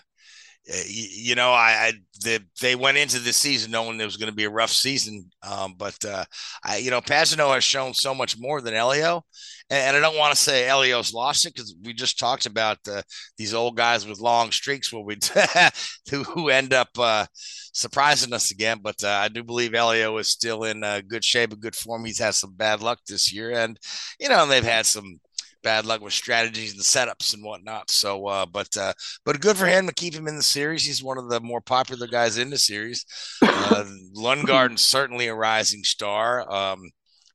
[0.85, 4.29] you, you, know, I, I the, they went into the season knowing it was going
[4.29, 5.29] to be a rough season.
[5.41, 6.25] Um, but uh,
[6.63, 9.23] I, you know, Pagenaud has shown so much more than Helio,
[9.69, 12.77] and, and I don't want to say Helios lost it because we just talked about
[12.87, 13.01] uh,
[13.37, 15.17] these old guys with long streaks where we
[16.09, 18.79] who, who end up uh, surprising us again.
[18.81, 22.05] But uh, I do believe Helio is still in uh, good shape, a good form.
[22.05, 23.79] He's had some bad luck this year, and
[24.19, 25.19] you know, they've had some
[25.61, 27.91] bad luck with strategies and setups and whatnot.
[27.91, 28.93] So, uh, but uh,
[29.25, 30.85] but good for him to keep him in the series.
[30.85, 33.05] He's one of the more popular guys in the series.
[33.41, 36.49] Uh, Lundgaard's certainly a rising star.
[36.51, 36.89] Um,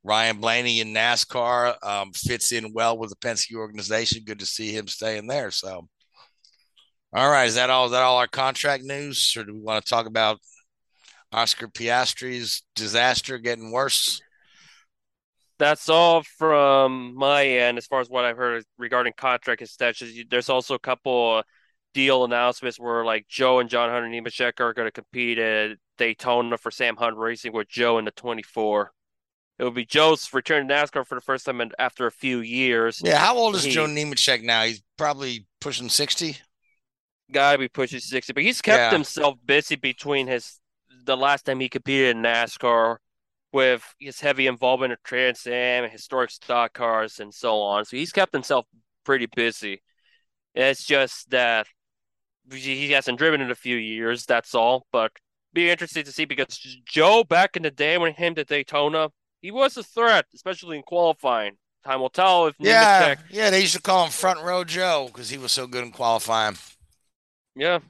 [0.05, 4.25] Ryan Blaney in NASCAR um, fits in well with the Penske organization.
[4.25, 5.51] Good to see him staying there.
[5.51, 5.89] So,
[7.15, 7.87] all right, is that all?
[7.87, 10.39] Is that all our contract news, or do we want to talk about
[11.33, 14.21] Oscar Piastri's disaster getting worse?
[15.59, 20.13] that's all from my end as far as what I've heard regarding contract extensions.
[20.29, 21.43] There's also a couple
[21.93, 26.59] deal announcements where like Joe and John Hunter Nemechek are going to compete at Daytona
[26.59, 28.91] for Sam Hunt Racing with Joe in the 24.
[29.59, 32.41] It will be Joe's return to NASCAR for the first time in, after a few
[32.41, 33.01] years.
[33.05, 34.65] Yeah, how old is he, Joe Nemechek now?
[34.65, 36.39] He's probably pushing 60.
[37.31, 38.91] Gotta be pushing 60, but he's kept yeah.
[38.91, 40.59] himself busy between his
[41.05, 42.97] the last time he competed in NASCAR
[43.53, 47.85] with his heavy involvement in Trans Am, and historic stock cars, and so on.
[47.85, 48.67] So he's kept himself
[49.05, 49.83] pretty busy.
[50.55, 51.67] It's just that
[52.51, 54.27] he hasn't driven in a few years.
[54.27, 54.87] That's all.
[54.91, 55.13] But
[55.53, 59.11] be interesting to see because Joe back in the day when he came to Daytona,
[59.45, 61.59] he was a threat, especially in qualifying.
[61.85, 63.51] Time will tell if yeah, yeah.
[63.51, 66.57] They used to call him Front Row Joe because he was so good in qualifying.
[67.55, 67.81] Yeah,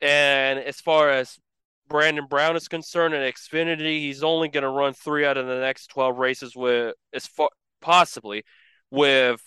[0.00, 1.38] and as far as
[1.90, 5.60] Brandon Brown is concerned in Xfinity, he's only going to run three out of the
[5.60, 7.50] next 12 races with, as far,
[7.82, 8.42] possibly,
[8.90, 9.42] with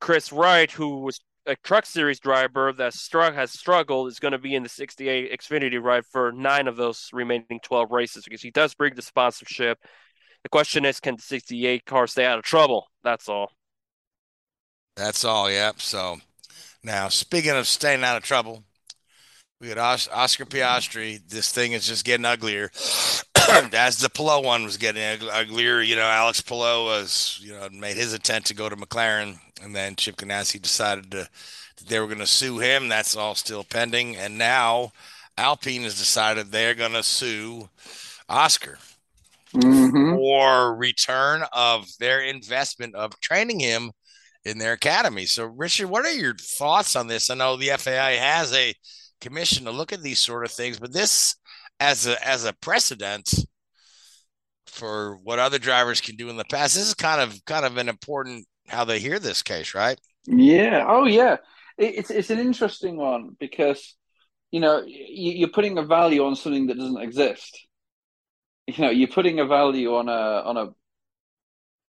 [0.00, 4.38] Chris Wright, who was a truck series driver that struck has struggled, is going to
[4.38, 8.50] be in the 68 Xfinity ride for nine of those remaining 12 races because he
[8.50, 9.78] does bring the sponsorship.
[10.42, 12.88] The question is, can the 68 car stay out of trouble?
[13.02, 13.52] That's all.
[14.96, 15.80] That's all, yep.
[15.80, 16.18] So
[16.82, 18.64] now, speaking of staying out of trouble,
[19.60, 21.20] we got Oscar Piastri.
[21.28, 22.70] This thing is just getting uglier.
[23.72, 27.96] As the Palou one was getting uglier, you know, Alex Palou was, you know, made
[27.96, 31.28] his attempt to go to McLaren, and then Chip Ganassi decided to
[31.76, 32.88] that they were going to sue him.
[32.88, 34.92] That's all still pending, and now
[35.36, 37.68] Alpine has decided they're going to sue
[38.28, 38.78] Oscar
[39.54, 40.14] mm-hmm.
[40.14, 43.92] for return of their investment of training him
[44.44, 45.26] in their academy.
[45.26, 47.30] So, Richard, what are your thoughts on this?
[47.30, 48.74] I know the FAI has a
[49.20, 50.78] commission to look at these sort of things.
[50.78, 51.36] But this,
[51.78, 53.32] as a as a precedent
[54.66, 57.76] for what other drivers can do in the past, this is kind of kind of
[57.76, 59.98] an important how they hear this case, right?
[60.26, 60.84] Yeah.
[60.86, 61.36] Oh, yeah.
[61.76, 63.96] It's it's an interesting one because
[64.50, 67.58] you know you're putting a value on something that doesn't exist.
[68.76, 70.68] You know, you're putting a value on a on a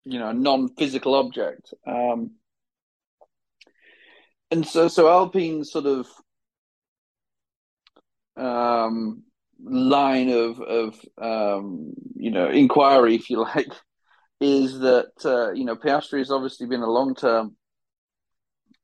[0.06, 1.74] you know non-physical object.
[1.86, 2.32] Um,
[4.52, 6.08] and so so Alpine sort of
[8.36, 9.24] um,
[9.64, 13.72] line of of um, you know inquiry, if you like,
[14.40, 17.56] is that uh, you know Piastri has obviously been a long term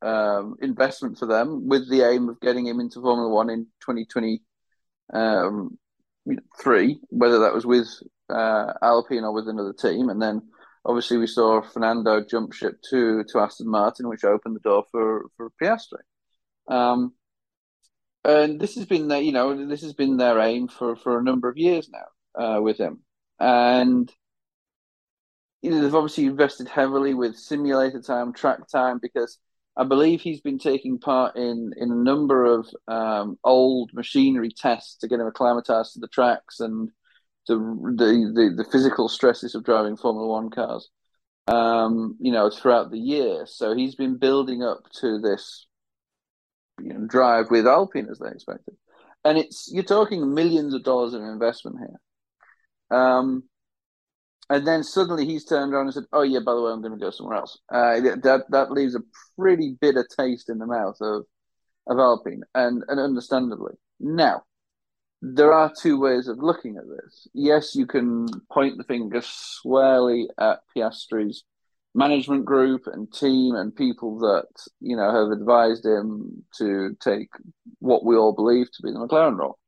[0.02, 4.06] um, investment for them, with the aim of getting him into Formula One in twenty
[4.06, 4.42] twenty
[5.14, 5.78] um,
[6.62, 7.88] three, whether that was with
[8.30, 10.42] uh, Alpine or with another team, and then
[10.86, 15.26] obviously we saw Fernando jump ship to to Aston Martin, which opened the door for
[15.38, 16.02] for Piastri.
[16.68, 17.14] Um,
[18.24, 21.24] and this has been their, you know, this has been their aim for for a
[21.24, 23.00] number of years now uh, with him,
[23.40, 24.14] and
[25.62, 29.40] you know they've obviously invested heavily with simulator time, track time, because
[29.80, 34.98] I believe he's been taking part in in a number of um, old machinery tests
[34.98, 36.90] to get him acclimatized to the tracks and
[37.48, 40.90] the the the, the physical stresses of driving Formula One cars.
[41.48, 45.66] Um, you know, throughout the year, so he's been building up to this
[46.80, 48.76] you know, drive with Alpine as they expected.
[49.24, 52.98] And it's you're talking millions of dollars of investment here.
[53.00, 53.44] Um,
[54.50, 56.98] and then suddenly he's turned around and said, "Oh yeah, by the way, I'm going
[56.98, 59.02] to go somewhere else." Uh, that that leaves a
[59.38, 61.26] pretty bitter taste in the mouth of
[61.88, 63.74] of Alpine, and and understandably.
[64.00, 64.44] Now,
[65.22, 67.28] there are two ways of looking at this.
[67.34, 71.44] Yes, you can point the finger squarely at Piastri's
[71.96, 74.48] management group and team and people that
[74.80, 77.30] you know have advised him to take
[77.80, 79.60] what we all believe to be the McLaren role.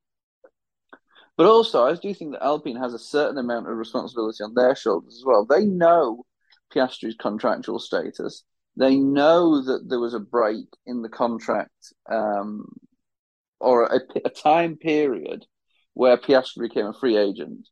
[1.42, 4.76] But also, I do think that Alpine has a certain amount of responsibility on their
[4.76, 5.44] shoulders as well.
[5.44, 6.24] They know
[6.72, 8.44] Piastri's contractual status.
[8.78, 12.68] They know that there was a break in the contract um,
[13.60, 15.48] or a, a time period
[15.96, 17.68] where Piastri became a free agent.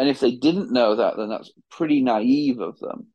[0.00, 3.06] And if they didn't know that, then that's pretty naive of them.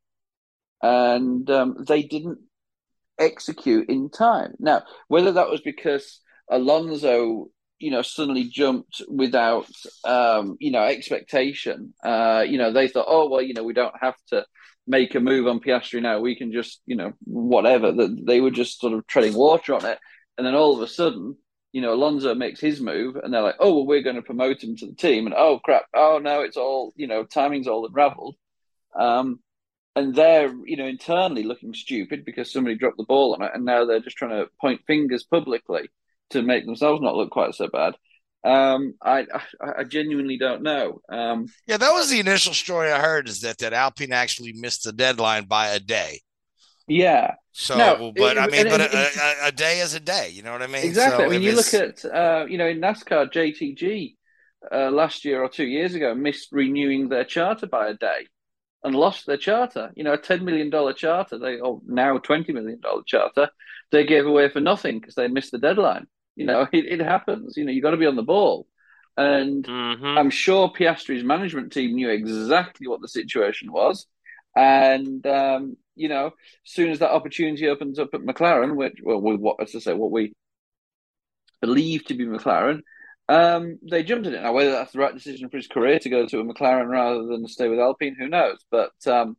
[0.81, 2.39] And um, they didn't
[3.19, 4.53] execute in time.
[4.57, 7.49] Now, whether that was because Alonso,
[7.81, 9.67] you know, suddenly jumped without,
[10.05, 13.95] um, you know, expectation, uh, you know, they thought, oh, well, you know, we don't
[13.99, 14.45] have to
[14.87, 16.19] make a move on Piastri now.
[16.19, 17.91] We can just, you know, whatever.
[17.91, 19.99] That they were just sort of treading water on it.
[20.37, 21.37] And then all of a sudden,
[21.71, 24.63] you know, Alonso makes his move, and they're like, "Oh, well, we're going to promote
[24.63, 27.85] him to the team," and oh crap, oh no, it's all you know, timing's all
[27.85, 28.35] unravelled,
[28.99, 29.39] um,
[29.95, 33.63] and they're you know internally looking stupid because somebody dropped the ball on it, and
[33.63, 35.89] now they're just trying to point fingers publicly
[36.31, 37.95] to make themselves not look quite so bad.
[38.43, 41.01] Um, I, I, I genuinely don't know.
[41.09, 44.83] Um, yeah, that was the initial story I heard is that that Alpine actually missed
[44.83, 46.21] the deadline by a day.
[46.87, 47.35] Yeah.
[47.51, 50.29] So, no, but it, I mean, but a, a, a, day is a day.
[50.29, 50.83] You know what I mean?
[50.85, 51.23] Exactly.
[51.23, 54.15] So I mean, you look at, uh, you know, in NASCAR, JTG
[54.71, 58.27] uh, last year or two years ago missed renewing their charter by a day
[58.83, 59.91] and lost their charter.
[59.95, 63.49] You know, a ten million dollar charter, they or now twenty million dollar charter,
[63.91, 66.07] they gave away for nothing because they missed the deadline.
[66.35, 67.57] You know, it, it happens.
[67.57, 68.67] You know, you've got to be on the ball.
[69.17, 70.17] And mm-hmm.
[70.17, 74.07] I'm sure Piastri's management team knew exactly what the situation was.
[74.55, 79.21] And um, you know, as soon as that opportunity opens up at McLaren, which well,
[79.21, 80.33] with what as I say, what we
[81.61, 82.81] believe to be McLaren,
[83.29, 84.41] um, they jumped at it.
[84.41, 87.25] Now, whether that's the right decision for his career to go to a McLaren rather
[87.25, 88.57] than stay with Alpine, who knows?
[88.69, 89.37] But um,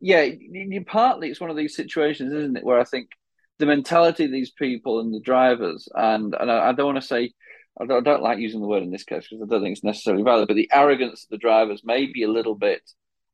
[0.00, 3.10] yeah, you, partly it's one of these situations, isn't it, where I think
[3.58, 7.06] the mentality of these people and the drivers, and and I, I don't want to
[7.06, 7.32] say.
[7.80, 9.72] I don't, I don't, like using the word in this case because I don't think
[9.72, 12.88] it's necessarily valid, but the arrogance of the drivers may be a little bit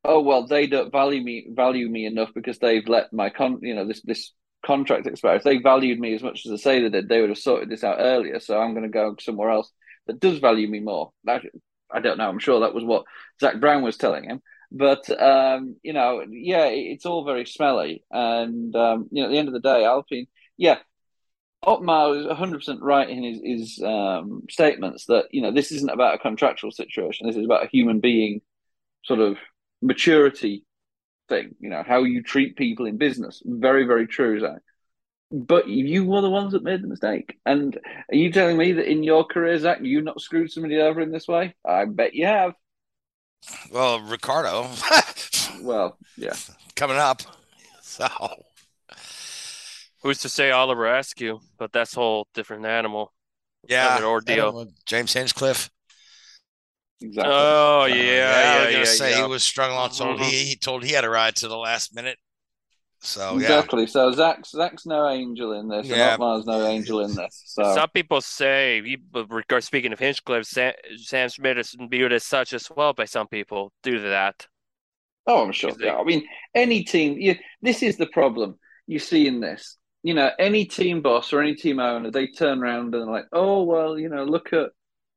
[0.04, 3.74] oh well they don't value me value me enough because they've let my con you
[3.74, 4.32] know this this
[4.64, 7.30] contract expire if they valued me as much as they say they did they would
[7.30, 9.70] have sorted this out earlier so i'm going to go somewhere else
[10.06, 13.04] that does value me more i don't know i'm sure that was what
[13.40, 18.74] Zak Brown was telling him but um, you know yeah it's all very smelly and
[18.76, 20.78] um, you know at the end of the day alpine yeah
[21.62, 26.14] Otmar is 100% right in his, his um, statements that you know this isn't about
[26.14, 28.40] a contractual situation this is about a human being
[29.04, 29.36] sort of
[29.82, 30.64] maturity
[31.30, 33.42] thing, you know, how you treat people in business.
[33.44, 34.60] Very, very true, Zak.
[35.32, 37.38] But you were the ones that made the mistake.
[37.46, 37.78] And
[38.10, 41.12] are you telling me that in your career, Zak, you not screwed somebody over in
[41.12, 41.54] this way?
[41.64, 42.52] I bet you have.
[43.72, 44.68] Well, Ricciardo.
[45.62, 46.34] well, yeah.
[46.76, 47.22] Coming up.
[47.82, 48.06] So.
[50.02, 51.40] Who's to say Oliver Askew?
[51.58, 53.12] But that's a whole different animal.
[53.68, 54.02] Yeah.
[54.02, 54.68] Ordeal.
[54.86, 55.70] James Hinchcliffe.
[57.02, 57.32] Exactly.
[57.34, 58.04] Oh yeah, yeah.
[58.04, 59.22] yeah, I was gonna yeah, say yeah.
[59.24, 59.90] he was strung on.
[59.90, 60.24] Told Mhm.
[60.24, 62.18] he he told he had a ride to the last minute.
[63.00, 63.86] So yeah, Exactly.
[63.86, 66.14] So Zak's Zach's no angel in this, Yeah.
[66.14, 67.42] and Otmar's no angel in this.
[67.46, 72.24] So Some people say, but regard speaking of Hinchcliffe, Sam, Sam Schmidt is viewed as
[72.24, 74.46] such as well by some people due to that.
[75.26, 75.70] Oh, I'm sure.
[75.70, 77.18] Is Yeah, I mean, any team.
[77.18, 79.76] You, this is the problem you see in this.
[80.02, 83.26] You know, any team boss or any team owner, they turn around and they're like,
[83.32, 84.70] "Oh, well, you know, look at,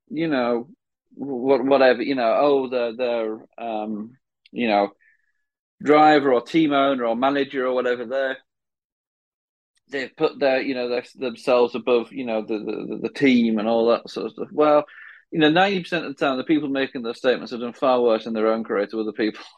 [0.10, 0.68] you know,
[1.16, 4.18] what whatever, you know, oh, their their um,
[4.52, 4.92] you know,
[5.84, 8.06] driver or team owner or manager or whatever.
[8.06, 8.38] They're
[9.90, 13.68] they've put their, you know, their, themselves above, you know, the, the the team and
[13.68, 14.50] all that sort of stuff.
[14.52, 14.86] Well,
[15.32, 18.02] you know, ninety percent of the time, the people making those statements have done far
[18.02, 19.44] worse in their own career to other people.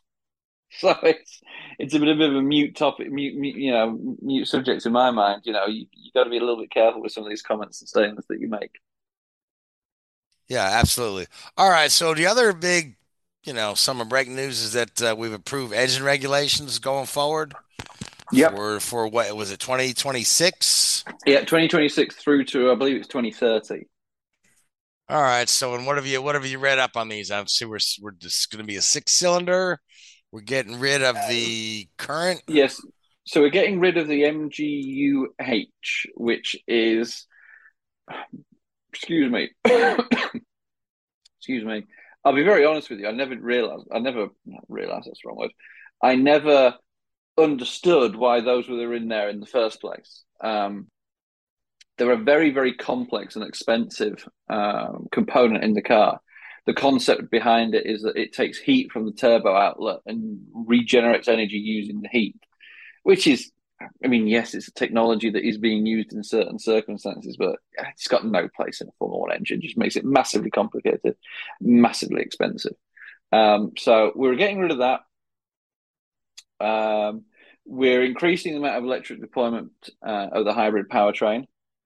[0.79, 1.41] So it's
[1.79, 5.11] it's a bit of a mute topic, mute, mute you know, mute subject in my
[5.11, 5.43] mind.
[5.45, 7.43] You know, you you got to be a little bit careful with some of these
[7.43, 8.71] comments and statements that you make.
[10.47, 11.27] yeah, absolutely.
[11.57, 11.91] All right.
[11.91, 12.97] So the other big,
[13.45, 17.53] you know, summer break news is that uh, we've approved engine regulations going forward.
[18.31, 18.55] Yep.
[18.55, 21.05] For for what was it, twenty twenty six?
[21.25, 23.87] Yeah, twenty twenty six through to I believe it's twenty thirty.
[25.07, 25.47] All right.
[25.47, 27.29] So, and what have you what have you read up on these?
[27.29, 29.79] I'm see we're we're just going to be a six cylinder.
[30.31, 32.41] We're getting rid of the current.
[32.47, 32.81] Yes.
[33.27, 37.25] So we're getting rid of the MGU-H, which is,
[38.91, 39.49] excuse me,
[41.39, 41.85] excuse me.
[42.25, 43.07] I'll be very honest with you.
[43.07, 43.85] I never realized.
[43.93, 44.29] I never
[44.67, 45.51] realized that's the wrong word.
[46.01, 46.73] I never
[47.37, 50.23] understood why those were in there in the first place.
[50.41, 50.87] Um,
[51.97, 56.19] they're a very, very complex and expensive um, component in the car.
[56.65, 61.27] The concept behind it is that it takes heat from the turbo outlet and regenerates
[61.27, 62.35] energy using the heat,
[63.03, 63.51] which is,
[64.03, 67.57] I mean, yes, it's a technology that is being used in certain circumstances, but
[67.93, 69.59] it's got no place in a Formula One engine.
[69.59, 71.15] It just makes it massively complicated,
[71.61, 72.73] massively expensive.
[73.31, 75.01] Um, so we're getting rid of that.
[76.59, 77.25] Um,
[77.65, 79.71] we're increasing the amount of electric deployment
[80.05, 81.45] uh, of the hybrid powertrain.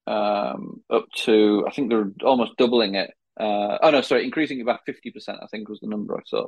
[0.10, 3.12] um, up to I think they're almost doubling it.
[3.40, 5.40] Uh, oh no, sorry, increasing it by fifty percent.
[5.42, 6.48] I think was the number I saw.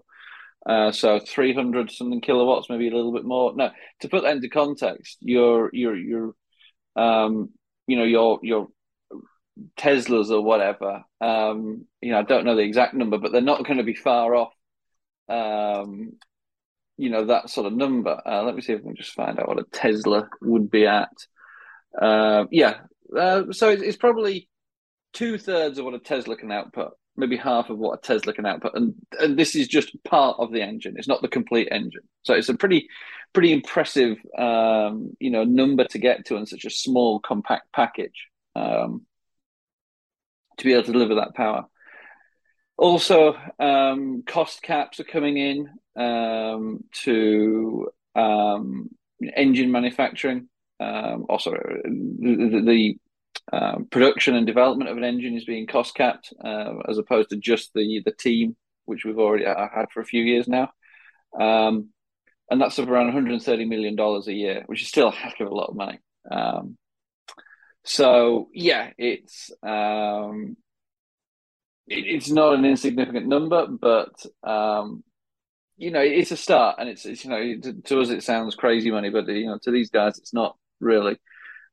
[0.65, 3.53] Uh, so 300 something kilowatts, maybe a little bit more.
[3.55, 6.35] No, to put that into context, your your your
[6.95, 7.49] um,
[7.87, 8.67] you know your your
[9.77, 11.03] Teslas or whatever.
[11.19, 13.95] Um, you know, I don't know the exact number, but they're not going to be
[13.95, 14.53] far off.
[15.27, 16.13] Um,
[16.97, 18.21] you know that sort of number.
[18.23, 20.85] Uh, let me see if I can just find out what a Tesla would be
[20.85, 21.09] at.
[21.99, 22.81] Uh, yeah,
[23.17, 24.47] uh, so it's, it's probably
[25.13, 28.45] two thirds of what a Tesla can output maybe half of what a Tesla can
[28.45, 30.95] output, and and this is just part of the engine.
[30.97, 32.03] It's not the complete engine.
[32.23, 32.87] So it's a pretty
[33.33, 38.27] pretty impressive um, you know number to get to in such a small compact package
[38.55, 39.05] um,
[40.57, 41.65] to be able to deliver that power.
[42.77, 48.89] Also, um, cost caps are coming in um, to um,
[49.35, 50.47] engine manufacturing.
[50.79, 52.97] Um, also, the, the
[53.51, 57.37] um, production and development of an engine is being cost capped uh, as opposed to
[57.37, 60.69] just the the team, which we've already uh, had for a few years now.
[61.39, 61.89] Um,
[62.49, 65.55] and that's around 130 million dollars a year, which is still a heck of a
[65.55, 65.99] lot of money.
[66.29, 66.77] Um,
[67.83, 70.57] so yeah, it's um,
[71.87, 74.13] it, it's not an insignificant number, but
[74.43, 75.03] um,
[75.77, 78.55] you know it's a start, and it's, it's you know to, to, us it sounds
[78.55, 81.17] crazy money, but you know to these guys it's not really.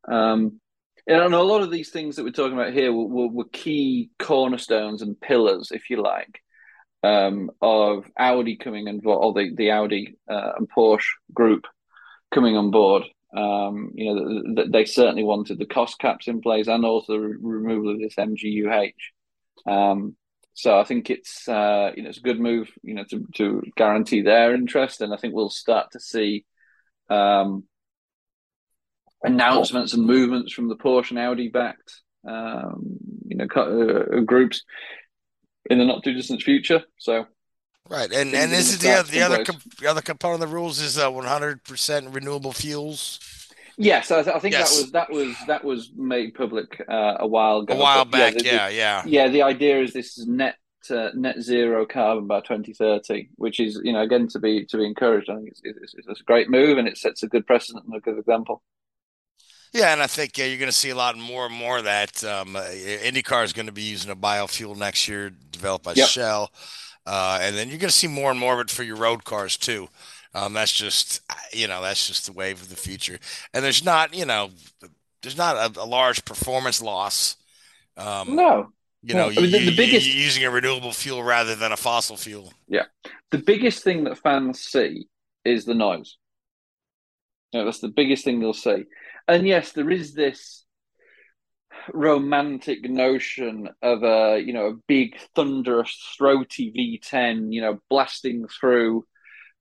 [0.07, 0.61] Um,
[1.09, 4.11] and a lot of these things that we're talking about here were, were, were key
[4.19, 6.43] cornerstones and pillars, if you like,
[7.03, 11.67] um, of Audi coming and or the the Audi uh, and Porsche group
[12.33, 13.05] coming on board.
[13.37, 17.21] Um, you know, th- they certainly wanted the cost caps in place and also the
[17.21, 19.13] re- removal of this MGU-H.
[19.67, 20.17] Um,
[20.55, 23.63] so I think it's uh, you know it's a good move, you know, to to
[23.77, 26.45] guarantee their interest, and I think we'll start to see
[27.09, 27.65] um,
[29.23, 34.63] announcements and movements from the Porsche and Audi backed, um, you know, uh, groups
[35.71, 36.83] in the not too distant future.
[36.99, 37.27] So,
[37.89, 39.45] right, and and this is the other the other
[39.81, 43.21] the other component of the rules is uh, one hundred percent renewable fuels.
[43.81, 44.77] Yes, I, I think yes.
[44.77, 47.75] that was that was that was made public uh, a while ago.
[47.75, 49.03] A while back, yeah, the, yeah, yeah.
[49.07, 50.57] Yeah, the idea is this is net
[50.91, 54.85] uh, net zero carbon by 2030, which is you know again to be to be
[54.85, 55.31] encouraged.
[55.31, 57.95] I think it's, it's, it's, a great move and it sets a good precedent and
[57.95, 58.63] a good example.
[59.73, 61.85] Yeah, and I think uh, you're going to see a lot more and more of
[61.85, 62.25] that.
[62.25, 66.09] Um, uh, IndyCar is going to be using a biofuel next year, developed by yep.
[66.09, 66.51] Shell,
[67.07, 69.25] uh, and then you're going to see more and more of it for your road
[69.25, 69.89] cars too.
[70.35, 71.21] Um, that's just
[71.53, 73.19] you know that's just the wave of the future.
[73.53, 74.51] And there's not you know
[75.23, 77.37] there's not a, a large performance loss.
[77.97, 78.69] Um, no,
[79.03, 82.17] you know, I mean, the, the biggest using a renewable fuel rather than a fossil
[82.17, 82.53] fuel.
[82.69, 82.85] Yeah,
[83.31, 85.09] the biggest thing that fans see
[85.45, 86.17] is the noise.
[87.53, 88.85] You know, that's the biggest thing they'll see
[89.29, 90.65] and yes, there is this
[91.95, 99.07] romantic notion of a you know a big thunderous throaty V10 you know blasting through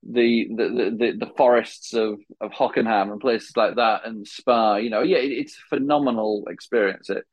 [0.02, 4.76] the the the, the forests of of Hockenheim and places like that and Spa.
[4.76, 7.10] You know yeah it, it's a phenomenal experience.
[7.10, 7.24] It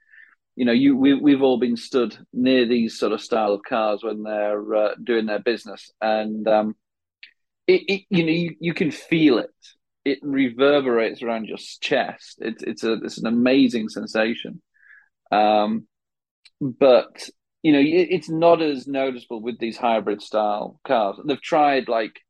[0.56, 4.04] you know you we, we've all been stood near these sort of style of cars
[4.04, 5.92] when they're uh, doing their business.
[6.02, 6.76] And um
[7.68, 9.52] it, it you know you, you can feel it
[10.06, 12.38] it reverberates around your chest.
[12.40, 14.62] It's it's a it's an amazing sensation.
[15.32, 15.88] Um,
[16.62, 17.30] but
[17.64, 21.18] you know, it, it's not as noticeable with these hybrid style cars.
[21.26, 22.22] They've tried like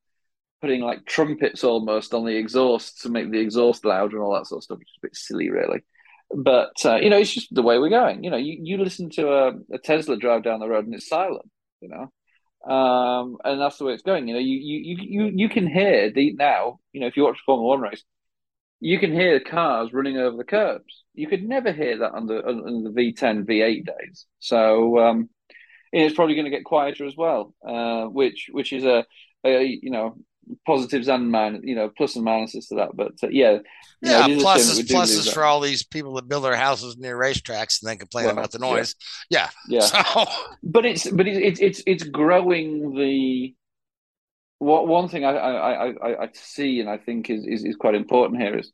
[0.61, 4.47] putting like trumpets almost on the exhaust to make the exhaust louder and all that
[4.47, 5.83] sort of stuff, which is a bit silly, really.
[6.33, 8.23] But uh, you know, it's just the way we're going.
[8.23, 11.09] You know, you, you listen to a, a Tesla drive down the road and it's
[11.09, 11.51] silent.
[11.81, 12.11] You know,
[12.65, 14.27] um, and that's the way it's going.
[14.27, 16.79] You know, you you you you can hear the now.
[16.93, 18.03] You know, if you watch Formula One race,
[18.79, 21.03] you can hear cars running over the curbs.
[21.13, 24.25] You could never hear that under under the V10 V8 days.
[24.39, 25.29] So um,
[25.91, 29.05] it's probably going to get quieter as well, uh, which which is a,
[29.45, 30.17] a you know
[30.65, 32.95] positives and minus, you know, plus and minuses to that.
[32.95, 33.59] But uh, yeah,
[34.01, 37.89] yeah, know, pluses pluses for all these people that build their houses near racetracks and
[37.89, 38.95] then complain well, about the noise.
[39.29, 39.81] Yeah, yeah.
[39.81, 40.03] yeah.
[40.03, 40.25] So.
[40.63, 43.55] But it's but it's it's it's growing the.
[44.59, 47.93] What one thing I I, I, I see and I think is, is, is quite
[47.93, 48.71] important here is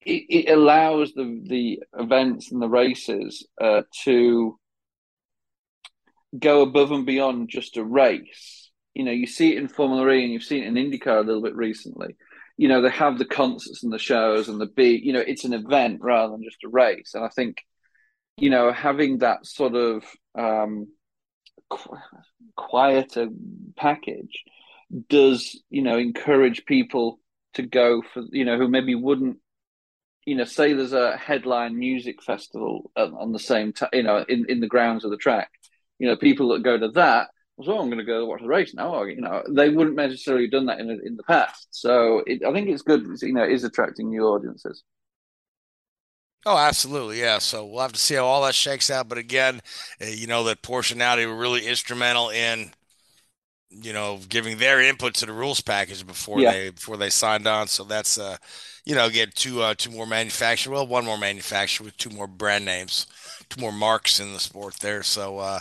[0.00, 4.58] it, it allows the the events and the races uh, to
[6.38, 8.65] go above and beyond just a race
[8.96, 11.20] you know, you see it in Formula E and you've seen it in IndyCar a
[11.20, 12.16] little bit recently.
[12.56, 15.04] You know, they have the concerts and the shows and the beat.
[15.04, 17.12] you know, it's an event rather than just a race.
[17.12, 17.58] And I think,
[18.38, 20.02] you know, having that sort of
[20.34, 20.88] um,
[21.68, 21.98] qu-
[22.56, 23.28] quieter
[23.76, 24.44] package
[25.10, 27.20] does, you know, encourage people
[27.52, 29.36] to go for, you know, who maybe wouldn't
[30.24, 34.58] you know, say there's a headline music festival on the same you know, in, in
[34.58, 35.50] the grounds of the track,
[36.00, 38.74] you know, people that go to that, well, I'm going to go watch the race
[38.74, 39.02] now.
[39.04, 41.68] You know, they wouldn't necessarily have done that in in the past.
[41.70, 43.06] So it, I think it's good.
[43.22, 44.82] You know, it is attracting new audiences.
[46.44, 47.38] Oh, absolutely, yeah.
[47.38, 49.08] So we'll have to see how all that shakes out.
[49.08, 49.60] But again,
[50.00, 52.72] uh, you know that Porsche now they were really instrumental in
[53.70, 56.52] you know, giving their input to the rules package before yeah.
[56.52, 57.68] they before they signed on.
[57.68, 58.36] So that's uh,
[58.84, 62.26] you know, get two uh, two more manufacturers, well, one more manufacturer with two more
[62.26, 63.06] brand names,
[63.58, 65.02] more marks in the sport there.
[65.02, 65.60] So uh,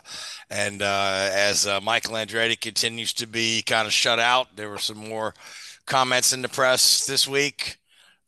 [0.49, 4.77] and uh, as uh, Michael Andretti continues to be kind of shut out, there were
[4.77, 5.33] some more
[5.85, 7.77] comments in the press this week.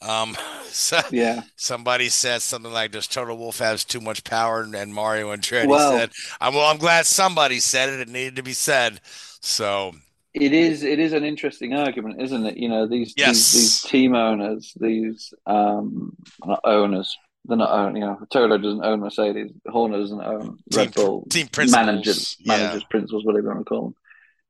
[0.02, 4.94] Um, so yeah, somebody said something like, "Does Toto Wolff has too much power?" And
[4.94, 6.70] Mario Andretti well, said, "I'm well.
[6.70, 8.00] I'm glad somebody said it.
[8.02, 9.02] It needed to be said."
[9.42, 9.94] So
[10.34, 12.58] it is it is an interesting argument, isn't it?
[12.58, 13.52] You know, these yes.
[13.52, 16.16] these, these team owners, these um
[16.64, 17.18] owners,
[17.48, 17.96] they're not own.
[17.96, 21.26] You know, Toto doesn't own Mercedes, Horner doesn't own team, Red Bull.
[21.30, 22.58] Team principals, managers, yeah.
[22.58, 23.96] managers, principals, whatever you want to call them.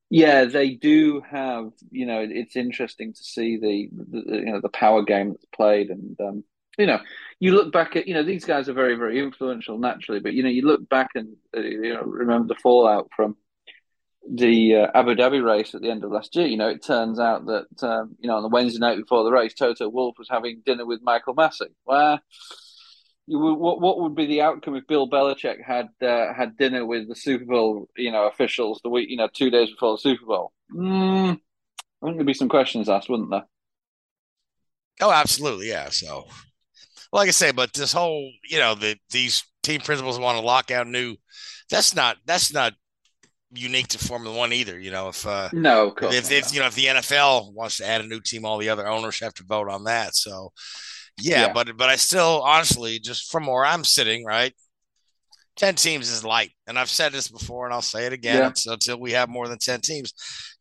[0.09, 1.71] Yeah, they do have.
[1.91, 5.89] You know, it's interesting to see the, the you know the power game that's played,
[5.89, 6.43] and um,
[6.77, 6.99] you know,
[7.39, 10.43] you look back at you know these guys are very very influential naturally, but you
[10.43, 13.35] know you look back and uh, you know remember the fallout from
[14.29, 17.19] the uh, Abu Dhabi race at the end of last year, you know, it turns
[17.19, 20.29] out that um, you know on the Wednesday night before the race, Toto Wolff was
[20.29, 21.67] having dinner with Michael Masi.
[21.83, 22.19] Where
[23.27, 26.85] you would, what what would be the outcome if Bill Belichick had uh, had dinner
[26.85, 29.97] with the Super Bowl, you know, officials the week, you know, two days before the
[29.99, 30.53] Super Bowl?
[30.73, 33.45] Mm, I think there'd be some questions asked, wouldn't there?
[35.01, 35.89] Oh, absolutely, yeah.
[35.89, 36.25] So,
[37.11, 40.71] like I say, but this whole, you know, the these team principals want to lock
[40.71, 41.17] out new.
[41.69, 42.73] That's not that's not
[43.51, 44.79] unique to Formula One either.
[44.79, 48.01] You know, if uh, no, if, if you know if the NFL wants to add
[48.01, 50.15] a new team, all the other owners have to vote on that.
[50.15, 50.53] So,
[51.19, 54.53] yeah, yeah, but but I still honestly, just from where I'm sitting, right,
[55.55, 58.47] ten teams is light, and I've said this before, and I'll say it again yeah.
[58.47, 60.13] until, until we have more than ten teams.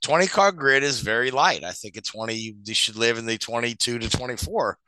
[0.02, 1.64] Twenty car grid is very light.
[1.64, 4.78] I think at twenty, you should live in the twenty-two to twenty-four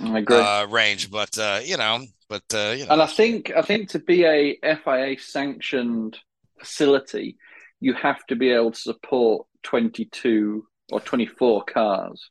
[0.00, 1.10] uh, range.
[1.10, 4.24] But uh, you know, but uh, you know, and I think I think to be
[4.24, 6.18] a FIA sanctioned
[6.58, 7.36] facility,
[7.80, 12.30] you have to be able to support 22 or 24 cars.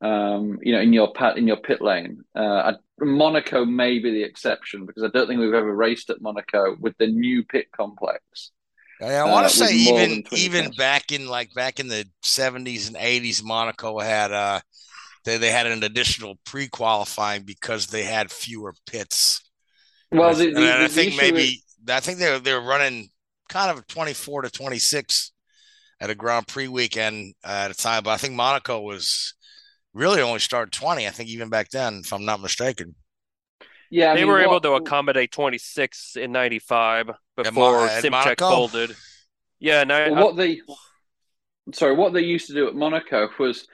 [0.00, 2.22] Um, you know, in your pit in your pit lane.
[2.34, 6.76] Uh, Monaco may be the exception because I don't think we've ever raced at Monaco
[6.78, 8.52] with the new pit complex.
[9.00, 10.76] I want to uh, say even even cars.
[10.76, 14.60] back in like back in the 70s and 80s, Monaco had uh
[15.24, 19.42] they, they had an additional pre-qualifying because they had fewer pits.
[20.10, 21.62] Well, the, the, I think maybe is...
[21.88, 23.10] I think they're they're running
[23.48, 25.32] kind of 24 to 26
[26.00, 28.02] at a Grand Prix weekend uh, at a time.
[28.04, 29.34] But I think Monaco was
[29.98, 31.06] really only started 20.
[31.06, 32.94] I think even back then, if I'm not mistaken.
[33.90, 38.94] Yeah, I they mean, were able to accommodate 26 in 95 before yeah, Simtek folded.
[39.58, 40.12] Yeah, no.
[40.12, 40.60] Well, what they
[41.72, 43.66] sorry, what they used to do at Monaco was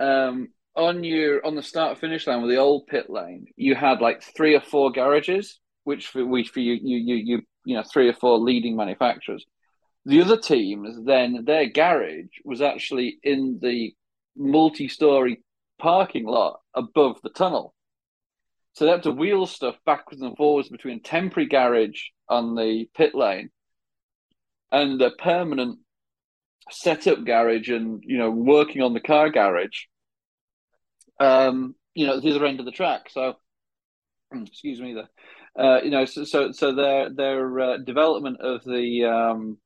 [0.00, 4.00] um, on your on the start finish line with the old pit lane, you had
[4.00, 7.84] like three or four garages, which for which for you you you you you know
[7.84, 9.44] three or four leading manufacturers.
[10.04, 13.94] The other teams, then their garage was actually in the
[14.36, 15.40] multi-story
[15.82, 17.74] parking lot above the tunnel.
[18.74, 23.14] So they had to wheel stuff backwards and forwards between temporary garage on the pit
[23.14, 23.50] lane
[24.70, 25.80] and a permanent
[26.70, 29.86] setup garage and you know working on the car garage
[31.18, 33.34] um you know at the other end of the track so
[34.32, 35.08] excuse me there
[35.58, 39.58] uh, you know, so so, so their their uh, development of the um,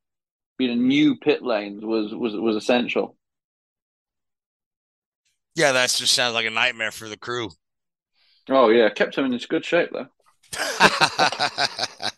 [0.59, 3.16] you know new pit lanes was was was essential.
[5.57, 7.49] Yeah, that just sounds like a nightmare for the crew.
[8.47, 10.05] Oh yeah, kept him in good shape though.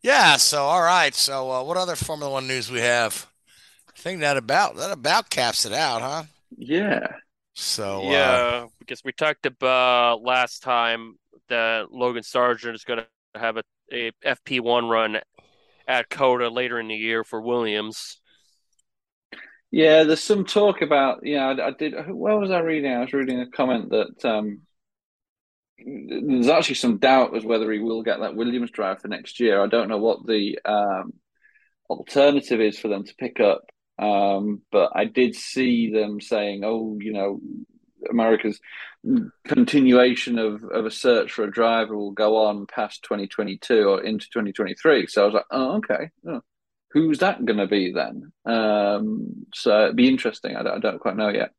[0.00, 0.36] yeah.
[0.36, 1.12] So all right.
[1.12, 3.26] So uh, what other Formula One news we have?
[3.88, 6.22] I think that about that about caps it out, huh?
[6.56, 7.08] Yeah.
[7.54, 11.16] So yeah, uh, because we talked about last time
[11.48, 15.18] that Logan Sargeant is going to have a, a FP1 run
[15.88, 18.20] at COTA later in the year for Williams.
[19.70, 21.20] Yeah, there's some talk about.
[21.24, 21.94] Yeah, I, I did.
[22.08, 22.92] Where was I reading?
[22.92, 24.62] I was reading a comment that um,
[25.78, 29.62] there's actually some doubt as whether he will get that Williams drive for next year.
[29.62, 31.12] I don't know what the um,
[31.90, 33.62] alternative is for them to pick up,
[33.98, 37.40] um, but I did see them saying, "Oh, you know,
[38.10, 38.60] America's
[39.46, 44.26] continuation of, of a search for a driver will go on past 2022 or into
[44.32, 45.06] 2023.
[45.06, 46.10] So I was like, oh, okay.
[46.28, 46.40] Oh,
[46.90, 48.32] who's that going to be then?
[48.44, 50.56] Um, so it'd be interesting.
[50.56, 51.50] I don't, I don't, quite know yet.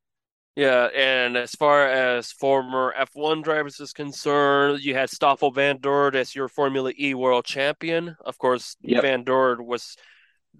[0.56, 6.16] Yeah, and as far as former F1 drivers is concerned, you had Stoffel Van Vandoorne
[6.16, 8.16] as your Formula E world champion.
[8.26, 9.04] Of course, Yep.
[9.04, 9.96] Vandoorne was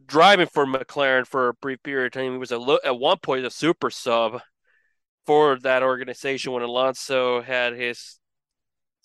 [0.06, 2.34] driving for McLaren for a brief period of time.
[2.34, 4.40] He was a lo- at one point a super sub
[5.26, 8.20] for that organization when Alonso had his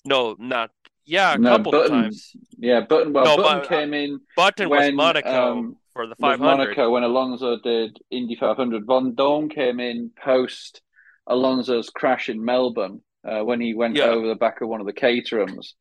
[0.05, 0.71] no, not
[1.05, 2.33] yeah, a No, couple of Button- times.
[2.59, 3.13] Yeah, Button.
[3.13, 6.45] Well, No, Button but- came in Button was Monaco um, for the 500.
[6.59, 8.87] Monaco when Alonso did Indy 500.
[8.87, 10.81] Vandoorne came in post
[11.27, 14.05] Alonso's crash in Melbourne uh, when he went Yeah.
[14.07, 15.75] over the back of one of the Caterhams.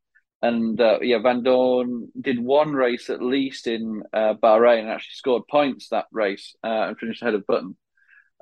[0.44, 5.44] And uh, yeah, Vandoorne did one race at least in uh, Bahrain and actually scored
[5.48, 7.78] points that race uh, and finished ahead of Button,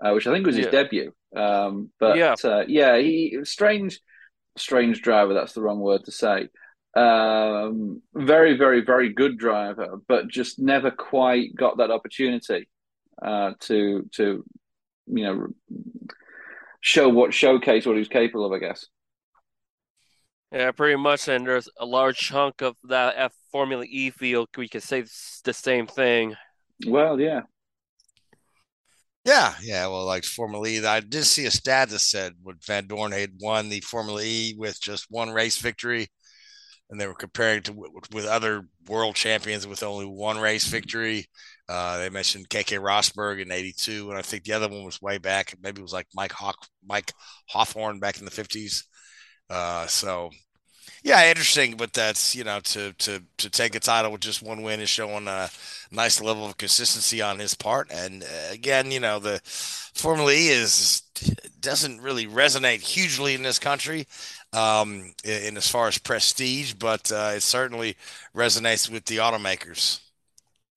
[0.03, 0.71] uh, which I think was his Yeah.
[0.71, 1.13] debut.
[1.35, 2.35] Um, but Yeah.
[2.43, 3.99] uh, yeah, he strange,
[4.57, 5.33] strange driver.
[5.33, 6.47] That's the wrong word to say.
[6.95, 12.67] Um, very, very, very good driver, but just never quite got that opportunity
[13.21, 14.43] uh, to to
[15.07, 15.47] you know
[16.81, 18.53] show what showcase what he was capable of.
[18.53, 18.85] I guess.
[20.51, 21.27] Yeah, pretty much.
[21.27, 24.49] And there's a large chunk of that F Formula E field.
[24.57, 25.03] We could say
[25.43, 26.35] the same thing.
[26.87, 27.41] Well, yeah,
[29.25, 29.87] Yeah, yeah.
[29.87, 33.69] Well, like Formula E, I did see a stat that said when Vandoorne had won
[33.69, 36.07] the Formula E with just one race victory,
[36.89, 37.73] and they were comparing to
[38.11, 41.27] with, other world champions with only one race victory.
[41.67, 45.17] Uh, they mentioned Keke Rosberg in '82, and I think the other one was way
[45.19, 45.55] back.
[45.61, 47.13] Maybe it was like Mike Hawk, Mike
[47.47, 48.85] Hawthorn back in the '50s.
[49.49, 50.31] Uh, so
[51.03, 51.77] yeah, interesting.
[51.77, 54.89] But that's you know to to to take a title with just one win is
[54.89, 55.49] showing a
[55.91, 57.91] nice level of consistency on his part.
[57.91, 61.03] And uh, again, you know the Formula E is
[61.59, 64.07] doesn't really resonate hugely in this country
[64.53, 67.95] um, in, in as far as prestige, but uh, it certainly
[68.35, 69.99] resonates with the automakers.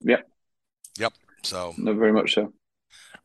[0.00, 0.28] Yep.
[0.98, 1.12] Yep.
[1.42, 2.52] So no, very much so.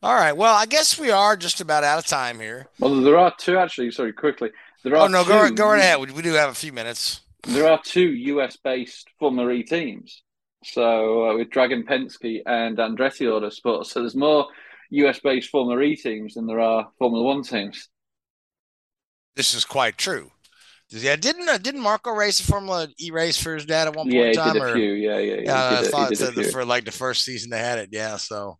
[0.02, 0.36] all right.
[0.36, 2.68] Well, I guess we are just about out of time here.
[2.78, 3.90] Well, there are two actually.
[3.90, 4.50] Sorry, quickly.
[4.84, 6.00] There are Oh no, two, go go right ahead.
[6.00, 7.20] We, we do have a few minutes.
[7.46, 10.22] There are two US based Formula E teams.
[10.64, 13.86] So uh, with Dragon Penske and Andretti Autosport.
[13.86, 14.46] So there's more
[14.90, 17.88] US based Formula E teams than there are Formula One teams.
[19.36, 20.32] This is quite true.
[20.90, 24.06] Yeah, didn't uh, didn't Marco race a Formula E race for his dad at one
[24.06, 24.52] point Yeah, in time?
[24.54, 24.92] did a or- few.
[24.92, 25.78] Yeah, yeah, yeah.
[25.80, 27.90] I thought he did a that the, for like the first season they had it.
[27.92, 28.58] Yeah, so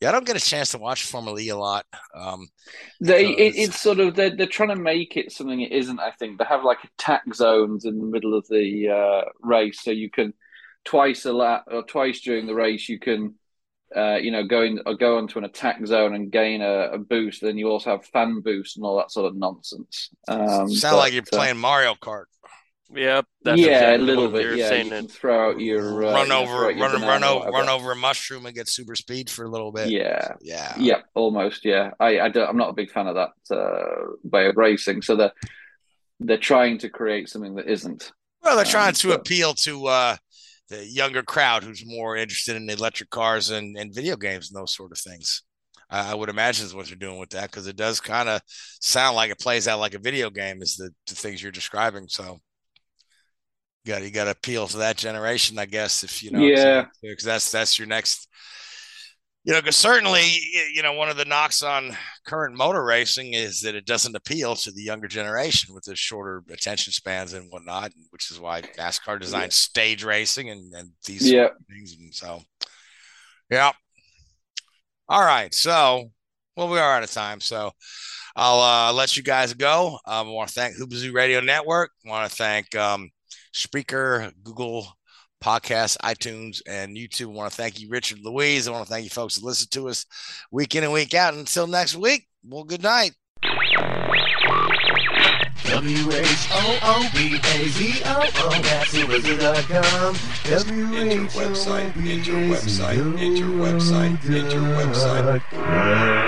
[0.00, 1.84] yeah, I don't get a chance to watch Formula E a lot.
[2.14, 2.48] Um,
[3.00, 6.00] They, it, it's- it's sort of they're, they're trying to make it something it isn't.
[6.00, 9.90] I think they have like attack zones in the middle of the uh, race, so
[9.92, 10.34] you can
[10.84, 13.34] twice a lap or twice during the race you can,
[13.96, 16.98] uh, you know, go in or go onto an attack zone and gain a, a
[16.98, 17.40] boost.
[17.42, 20.10] Then you also have fan boost and all that sort of nonsense.
[20.28, 22.24] Um, sound but, like you're uh, playing Mario Kart.
[22.94, 24.42] Yep, that's yeah, exactly a little bit.
[24.42, 24.86] you're Yeah, saying.
[24.86, 27.50] you can throw out your uh, run you know, over, throw out run, run over,
[27.50, 29.90] run over a mushroom and get super speed for a little bit.
[29.90, 31.66] Yeah, yeah, Yeah, almost.
[31.66, 35.02] Yeah, I, I don't, I'm not a big fan of that uh, way of racing.
[35.02, 35.32] So they're
[36.20, 38.10] they're trying to create something that isn't.
[38.42, 40.16] Well, they're trying Um, to but- appeal to uh,
[40.68, 44.74] the younger crowd who's more interested in electric cars and, and video games and those
[44.74, 45.42] sort of things.
[45.90, 49.16] I, would imagine is what they're doing with that because it does kind of sound
[49.16, 52.08] like it plays out like a video game, is the, the things you're describing.
[52.08, 52.38] So,
[53.84, 56.02] you got you got to appeal to that generation, I guess.
[56.02, 56.86] If you know, Yeah.
[57.02, 58.28] because that's that's your next.
[59.48, 60.24] You know, because certainly,
[60.74, 61.96] you know, one of the knocks on
[62.26, 66.44] current motor racing is that it doesn't appeal to the younger generation with the shorter
[66.50, 71.48] attention spans and whatnot, which is why NASCAR designed stage racing and, and these Yeah.
[71.66, 71.96] things.
[71.98, 72.42] And so,
[73.48, 73.72] yeah.
[75.08, 75.54] All right.
[75.54, 76.10] So,
[76.54, 77.40] well, we are out of time.
[77.40, 77.72] So,
[78.36, 79.98] I'll uh, let you guys go.
[80.04, 81.92] Um, I want to thank Whoobazoo Radio Network.
[82.04, 83.08] I want to thank um,
[83.54, 84.97] Spreaker, Google
[85.42, 87.26] Podcasts, iTunes, and YouTube.
[87.32, 88.66] I want to thank you, Richard Louise.
[88.66, 90.04] I want to thank you folks that listen to us
[90.50, 91.34] week in and week out.
[91.34, 93.12] Until next week, well, good night.
[95.68, 97.02] W-H-O-O-B-A-Z-O-O
[98.62, 100.16] That's Subaru.com
[100.50, 100.72] Enter
[101.38, 105.42] website, enter website, enter website, enter website.
[105.52, 106.27] W-H-O-O-B-A-Z-O-O